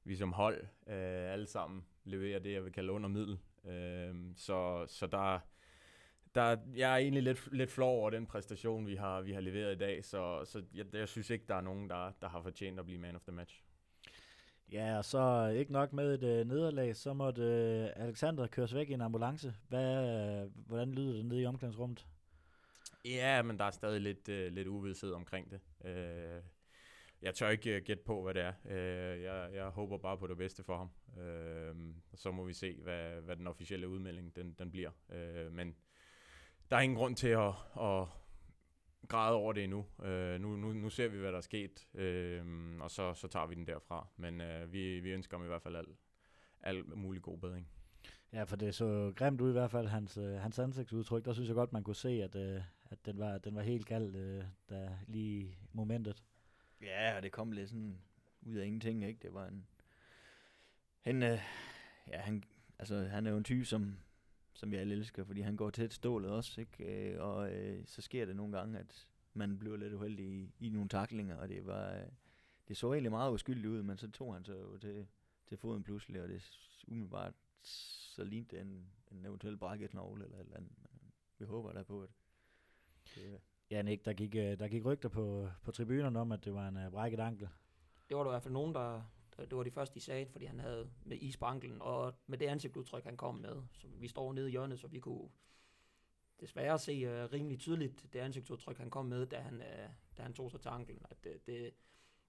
vi 0.03 0.15
som 0.15 0.33
hold 0.33 0.61
øh, 0.87 1.33
alle 1.33 1.47
sammen 1.47 1.85
leverer 2.03 2.39
det, 2.39 2.53
jeg 2.53 2.63
vil 2.63 2.71
kalde 2.71 2.91
under 2.91 3.09
middel. 3.09 3.39
Øh, 3.65 4.15
så, 4.35 4.85
så 4.87 5.07
der, 5.07 5.39
der, 6.35 6.57
jeg 6.75 6.93
er 6.93 6.97
egentlig 6.97 7.23
lidt, 7.23 7.49
lidt 7.51 7.71
flov 7.71 7.99
over 7.99 8.09
den 8.09 8.25
præstation, 8.25 8.87
vi 8.87 8.95
har, 8.95 9.21
vi 9.21 9.31
har 9.33 9.41
leveret 9.41 9.75
i 9.75 9.77
dag, 9.77 10.05
så, 10.05 10.45
så 10.45 10.63
jeg, 10.73 10.85
jeg 10.93 11.07
synes 11.07 11.29
ikke, 11.29 11.45
der 11.47 11.55
er 11.55 11.61
nogen, 11.61 11.89
der, 11.89 12.11
der 12.21 12.29
har 12.29 12.41
fortjent 12.41 12.79
at 12.79 12.85
blive 12.85 12.99
man 12.99 13.15
of 13.15 13.21
the 13.21 13.31
match. 13.31 13.63
Ja, 14.71 14.97
og 14.97 15.05
så 15.05 15.53
ikke 15.57 15.71
nok 15.71 15.93
med 15.93 16.13
et 16.13 16.23
øh, 16.23 16.47
nederlag, 16.47 16.95
så 16.95 17.13
måtte 17.13 17.41
øh, 17.41 17.89
Alexander 17.95 18.47
køres 18.47 18.75
væk 18.75 18.89
i 18.89 18.93
en 18.93 19.01
ambulance. 19.01 19.53
Hvad, 19.67 20.09
øh, 20.43 20.51
hvordan 20.67 20.91
lyder 20.91 21.13
det 21.13 21.25
nede 21.25 21.41
i 21.41 21.45
omklædningsrummet? 21.45 22.07
Ja, 23.05 23.41
men 23.41 23.57
der 23.57 23.65
er 23.65 23.71
stadig 23.71 24.01
lidt, 24.01 24.29
øh, 24.29 24.51
lidt 24.51 24.67
uvidshed 24.67 25.11
omkring 25.11 25.51
det. 25.51 25.59
Øh, 25.85 26.41
jeg 27.21 27.35
tør 27.35 27.49
ikke 27.49 27.77
uh, 27.77 27.83
gætte 27.83 28.03
på, 28.03 28.23
hvad 28.23 28.33
det 28.33 28.41
er. 28.41 28.53
Uh, 28.65 29.23
jeg, 29.23 29.49
jeg 29.53 29.65
håber 29.65 29.97
bare 29.97 30.17
på 30.17 30.27
det 30.27 30.37
bedste 30.37 30.63
for 30.63 30.77
ham. 30.77 30.89
Uh, 31.07 31.95
så 32.15 32.31
må 32.31 32.45
vi 32.45 32.53
se, 32.53 32.79
hvad, 32.83 33.21
hvad 33.21 33.35
den 33.35 33.47
officielle 33.47 33.87
udmelding 33.87 34.35
den, 34.35 34.55
den 34.59 34.71
bliver. 34.71 34.91
Uh, 35.09 35.53
men 35.53 35.75
der 36.69 36.77
er 36.77 36.81
ingen 36.81 36.97
grund 36.97 37.15
til 37.15 37.27
at, 37.27 37.53
at 37.81 38.07
græde 39.07 39.35
over 39.35 39.53
det 39.53 39.63
endnu. 39.63 39.85
Uh, 39.97 40.41
nu, 40.41 40.55
nu. 40.55 40.73
Nu 40.73 40.89
ser 40.89 41.07
vi, 41.07 41.17
hvad 41.17 41.31
der 41.31 41.37
er 41.37 41.41
sket, 41.41 41.87
uh, 41.93 42.81
og 42.83 42.91
så, 42.91 43.13
så 43.13 43.27
tager 43.27 43.47
vi 43.47 43.55
den 43.55 43.67
derfra. 43.67 44.07
Men 44.17 44.41
uh, 44.41 44.73
vi, 44.73 44.99
vi 44.99 45.11
ønsker 45.11 45.37
ham 45.37 45.45
i 45.45 45.47
hvert 45.47 45.61
fald 45.61 45.75
alt 45.75 45.97
al 46.61 46.85
mulig 46.95 47.21
god 47.21 47.37
bedring. 47.37 47.67
Ja, 48.33 48.43
for 48.43 48.55
det 48.55 48.75
så 48.75 49.13
grimt 49.15 49.41
ud 49.41 49.49
i 49.49 49.51
hvert 49.51 49.71
fald, 49.71 49.87
hans, 49.87 50.17
øh, 50.17 50.33
hans 50.33 50.59
ansigtsudtryk. 50.59 51.25
Der 51.25 51.33
synes 51.33 51.47
jeg 51.47 51.55
godt, 51.55 51.73
man 51.73 51.83
kunne 51.83 51.95
se, 51.95 52.09
at, 52.09 52.35
øh, 52.35 52.61
at 52.89 53.05
den, 53.05 53.19
var, 53.19 53.37
den 53.37 53.55
var 53.55 53.61
helt 53.61 53.85
galt 53.85 54.15
øh, 54.15 54.43
der 54.69 54.89
lige 55.07 55.57
momentet. 55.73 56.23
Ja, 56.81 57.15
og 57.15 57.23
det 57.23 57.31
kom 57.31 57.51
lidt 57.51 57.69
sådan 57.69 58.01
ud 58.41 58.55
af 58.55 58.65
ingenting, 58.65 59.05
ikke? 59.05 59.19
Det 59.21 59.33
var 59.33 59.47
en... 59.47 59.67
Han, 61.01 61.23
øh, 61.23 61.39
ja, 62.07 62.17
han, 62.17 62.43
altså, 62.79 63.03
han 63.03 63.27
er 63.27 63.31
jo 63.31 63.37
en 63.37 63.43
type, 63.43 63.65
som, 63.65 63.97
som 64.59 64.73
jeg 64.73 64.81
elsker, 64.81 65.23
fordi 65.23 65.41
han 65.41 65.55
går 65.55 65.69
tæt 65.69 65.93
stålet 65.93 66.31
også, 66.31 66.61
ikke? 66.61 67.11
Øh, 67.11 67.21
og 67.21 67.51
øh, 67.53 67.83
så 67.85 68.01
sker 68.01 68.25
det 68.25 68.35
nogle 68.35 68.57
gange, 68.57 68.79
at 68.79 69.07
man 69.33 69.59
bliver 69.59 69.77
lidt 69.77 69.93
uheldig 69.93 70.25
i, 70.25 70.53
i 70.59 70.69
nogle 70.69 70.89
taklinger, 70.89 71.37
og 71.37 71.49
det 71.49 71.65
var... 71.65 71.93
Øh, 71.93 72.05
det 72.67 72.77
så 72.77 72.93
egentlig 72.93 73.11
meget 73.11 73.33
uskyldigt 73.33 73.65
ud, 73.65 73.83
men 73.83 73.97
så 73.97 74.11
tog 74.11 74.33
han 74.33 74.45
sig 74.45 74.53
jo 74.53 74.77
til, 74.77 75.07
til 75.47 75.57
foden 75.57 75.83
pludselig, 75.83 76.21
og 76.21 76.29
det 76.29 76.49
umiddelbart 76.87 77.33
så 77.61 78.23
lignede 78.23 78.55
det 78.55 78.61
en, 78.61 78.91
en 79.11 79.25
eventuel 79.25 79.57
brækket 79.57 79.89
knogle 79.89 80.23
eller 80.23 80.37
et 80.37 80.43
eller 80.43 80.57
andet. 80.57 80.71
Vi 81.39 81.45
håber 81.45 81.71
der 81.71 81.83
på, 81.83 82.03
at 82.03 82.09
det, 83.15 83.39
Ja, 83.71 83.81
Nick, 83.81 84.05
der 84.05 84.13
gik, 84.13 84.35
øh, 84.35 84.59
der 84.59 84.67
gik 84.67 84.85
rygter 84.85 85.09
på, 85.09 85.49
på 85.63 85.71
tribunerne 85.71 86.19
om, 86.19 86.31
at 86.31 86.45
det 86.45 86.53
var 86.53 86.67
en 86.67 86.77
uh, 86.77 86.91
brækket 86.91 87.19
ankel. 87.19 87.49
Det 88.09 88.17
var 88.17 88.23
der 88.23 88.31
i 88.31 88.33
hvert 88.33 88.43
fald 88.43 88.53
nogen, 88.53 88.75
der, 88.75 89.01
Øh, 89.39 89.49
det 89.49 89.57
var 89.57 89.63
de 89.63 89.71
første, 89.71 89.95
de 89.95 89.99
sagde, 89.99 90.25
fordi 90.25 90.45
han 90.45 90.59
havde 90.59 90.89
med 91.05 91.17
is 91.17 91.37
på 91.37 91.45
anklen, 91.45 91.81
og 91.81 92.13
med 92.27 92.37
det 92.37 92.45
ansigtsudtryk, 92.45 93.03
han 93.03 93.17
kom 93.17 93.35
med. 93.35 93.63
Så 93.73 93.87
vi 93.87 94.07
står 94.07 94.33
nede 94.33 94.47
i 94.47 94.51
hjørnet, 94.51 94.79
så 94.79 94.87
vi 94.87 94.99
kunne 94.99 95.29
desværre 96.39 96.79
se 96.79 97.23
uh, 97.23 97.31
rimelig 97.31 97.59
tydeligt 97.59 98.13
det 98.13 98.19
ansigtsudtryk, 98.19 98.77
han 98.77 98.89
kom 98.89 99.05
med, 99.05 99.25
da 99.25 99.39
han, 99.39 99.53
uh, 99.53 100.17
da 100.17 100.21
han 100.21 100.33
tog 100.33 100.51
sig 100.51 100.61
til 100.61 100.69
anklen. 100.69 101.05
At 101.09 101.23
det, 101.23 101.45
det, 101.47 101.73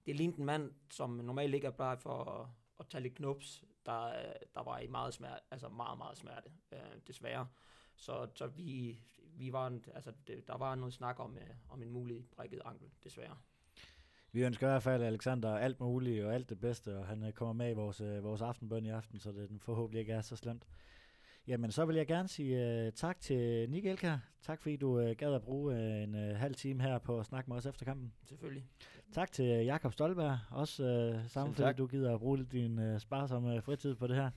det 0.05 0.15
lignede 0.15 0.39
en 0.39 0.45
mand, 0.45 0.73
som 0.89 1.09
normalt 1.09 1.53
ikke 1.53 1.67
er 1.67 1.71
bare 1.71 1.97
for 1.97 2.23
at, 2.23 2.49
at 2.79 2.87
tage 2.87 3.01
lidt 3.01 3.15
knups, 3.15 3.63
der, 3.85 4.13
der 4.55 4.63
var 4.63 4.79
i 4.79 4.87
meget 4.87 5.13
smerte, 5.13 5.43
altså 5.51 5.69
meget, 5.69 5.97
meget 5.97 6.17
smerte, 6.17 6.51
uh, 6.71 6.77
desværre. 7.07 7.47
Så, 7.95 8.27
så 8.35 8.47
vi, 8.47 9.01
vi 9.37 9.53
var, 9.53 9.67
en, 9.67 9.85
altså, 9.93 10.13
det, 10.27 10.47
der 10.47 10.57
var 10.57 10.75
noget 10.75 10.93
snak 10.93 11.19
om, 11.19 11.31
uh, 11.35 11.73
om 11.73 11.81
en 11.81 11.89
mulig 11.89 12.27
brækket 12.31 12.61
ankel, 12.65 12.89
desværre. 13.03 13.37
Vi 14.33 14.43
ønsker 14.43 14.67
i 14.67 14.69
hvert 14.69 14.83
fald 14.83 15.03
Alexander 15.03 15.55
alt 15.57 15.79
muligt 15.79 16.25
og 16.25 16.33
alt 16.33 16.49
det 16.49 16.59
bedste, 16.59 16.97
og 16.97 17.05
han 17.05 17.23
uh, 17.23 17.31
kommer 17.31 17.53
med 17.53 17.71
i 17.71 17.73
vores, 17.73 18.01
uh, 18.01 18.23
vores 18.23 18.41
aftenbøn 18.41 18.85
i 18.85 18.89
aften, 18.89 19.19
så 19.19 19.31
det 19.31 19.49
forhåbentlig 19.61 19.99
ikke 19.99 20.13
er 20.13 20.21
så 20.21 20.35
slemt. 20.35 20.67
Jamen, 21.47 21.71
så 21.71 21.85
vil 21.85 21.95
jeg 21.95 22.07
gerne 22.07 22.27
sige 22.27 22.85
uh, 22.87 22.93
tak 22.93 23.19
til 23.19 23.69
Nick 23.69 23.85
Elker. 23.85 24.19
Tak 24.41 24.61
fordi 24.61 24.75
du 24.75 24.99
uh, 24.99 25.11
gad 25.17 25.33
at 25.33 25.41
bruge 25.41 25.73
uh, 25.73 26.03
en 26.03 26.15
uh, 26.15 26.37
halv 26.37 26.55
time 26.55 26.81
her 26.81 26.97
på 26.97 27.19
at 27.19 27.25
snakke 27.25 27.49
med 27.49 27.57
os 27.57 27.65
efter 27.65 27.85
kampen. 27.85 28.13
Selvfølgelig. 28.23 28.65
Tak 29.13 29.31
til 29.31 29.45
Jakob 29.45 29.93
Stolberg, 29.93 30.37
også 30.51 31.13
uh, 31.23 31.29
sammen 31.29 31.55
fordi 31.55 31.73
du 31.73 31.87
gider 31.87 32.13
at 32.13 32.19
bruge 32.19 32.45
din 32.51 32.93
uh, 32.93 32.99
sparsomme 32.99 33.61
fritid 33.61 33.95
på 33.95 34.07
det 34.07 34.15
her. 34.15 34.29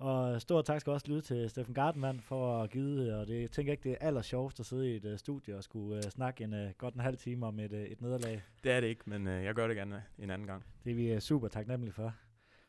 Og 0.00 0.40
stor 0.40 0.62
tak 0.62 0.80
skal 0.80 0.92
også 0.92 1.06
lyde 1.08 1.20
til 1.20 1.50
Steffen 1.50 1.74
Gardenman 1.74 2.20
for 2.20 2.62
at 2.62 2.70
give, 2.70 3.14
og 3.14 3.26
det 3.26 3.40
jeg 3.40 3.50
tænker 3.50 3.72
ikke, 3.72 3.88
det 3.88 3.92
er 4.00 4.06
aller 4.06 4.22
sjovest 4.22 4.60
at 4.60 4.66
sidde 4.66 4.92
i 4.92 4.96
et 4.96 5.04
uh, 5.04 5.16
studie 5.16 5.56
og 5.56 5.64
skulle 5.64 5.96
uh, 5.96 6.02
snakke 6.02 6.44
en 6.44 6.52
uh, 6.52 6.70
godt 6.78 6.94
en 6.94 7.00
halv 7.00 7.16
time 7.16 7.46
om 7.46 7.60
et, 7.60 7.72
uh, 7.72 7.78
et 7.78 8.00
nederlag. 8.00 8.42
Det 8.64 8.72
er 8.72 8.80
det 8.80 8.86
ikke, 8.88 9.02
men 9.06 9.26
uh, 9.26 9.32
jeg 9.32 9.54
gør 9.54 9.66
det 9.66 9.76
gerne 9.76 10.02
en 10.18 10.30
anden 10.30 10.46
gang. 10.46 10.64
Det 10.84 10.90
er 10.90 10.94
vi 10.94 11.12
uh, 11.14 11.18
super 11.18 11.48
taknemmelige 11.48 11.92
for. 11.92 12.14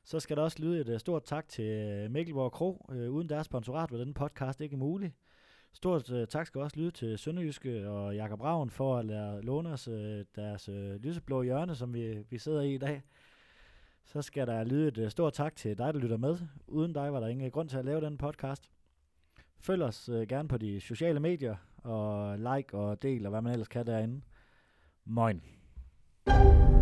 Så 0.04 0.20
skal 0.20 0.38
der 0.38 0.44
også 0.44 0.58
lyde 0.60 0.82
et 0.82 0.90
uh, 0.90 0.98
stort 0.98 1.24
tak 1.24 1.48
til 1.48 2.12
Mikkelborg 2.12 2.52
Kro. 2.52 2.86
Uh, 2.90 2.96
uden 2.96 3.30
deres 3.30 3.46
sponsorat 3.46 3.92
var 3.92 3.98
denne 3.98 4.14
podcast 4.14 4.62
ikke 4.62 4.78
mulig. 4.78 5.14
Stort 5.74 6.12
uh, 6.12 6.26
tak 6.26 6.48
skal 6.48 6.62
også 6.62 6.78
lyde 6.80 6.92
til 6.92 7.18
Sønderjyske 7.18 7.90
og 7.90 8.16
Jakob 8.16 8.42
Ravn 8.42 8.70
for 8.70 8.98
at 8.98 9.06
lade 9.06 9.42
låne 9.42 9.70
os 9.70 9.88
uh, 9.88 10.20
deres 10.36 10.70
uh, 10.70 10.96
lyseblå 10.96 11.44
hjørne, 11.44 11.76
som 11.76 11.94
vi, 11.94 12.24
vi 12.30 12.38
sidder 12.38 12.62
i 12.62 12.74
i 12.74 12.78
dag. 12.78 13.02
Så 14.06 14.22
skal 14.22 14.48
der 14.48 14.64
lyde 14.64 14.88
et 14.88 14.98
øh, 14.98 15.10
stort 15.10 15.34
tak 15.34 15.56
til 15.56 15.78
dig, 15.78 15.94
der 15.94 16.00
lytter 16.00 16.18
med. 16.18 16.38
Uden 16.68 16.94
dig 16.94 17.14
var 17.14 17.20
der 17.20 17.28
ingen 17.28 17.52
grund 17.52 17.70
til 17.70 17.78
at 17.78 17.86
lave 17.86 18.02
den 18.02 18.18
podcast. 18.18 18.70
Følg 19.60 19.84
os 19.84 20.10
øh, 20.10 20.28
gerne 20.28 20.48
på 20.48 20.58
de 20.58 20.82
sociale 20.82 21.20
medier, 21.20 21.56
og 21.84 22.38
like 22.38 22.78
og 22.78 23.02
del, 23.02 23.26
og 23.26 23.30
hvad 23.30 23.42
man 23.42 23.52
ellers 23.52 23.68
kan 23.68 23.86
derinde. 23.86 24.22
Moin. 25.06 25.42
thank 26.26 26.76
you 26.76 26.81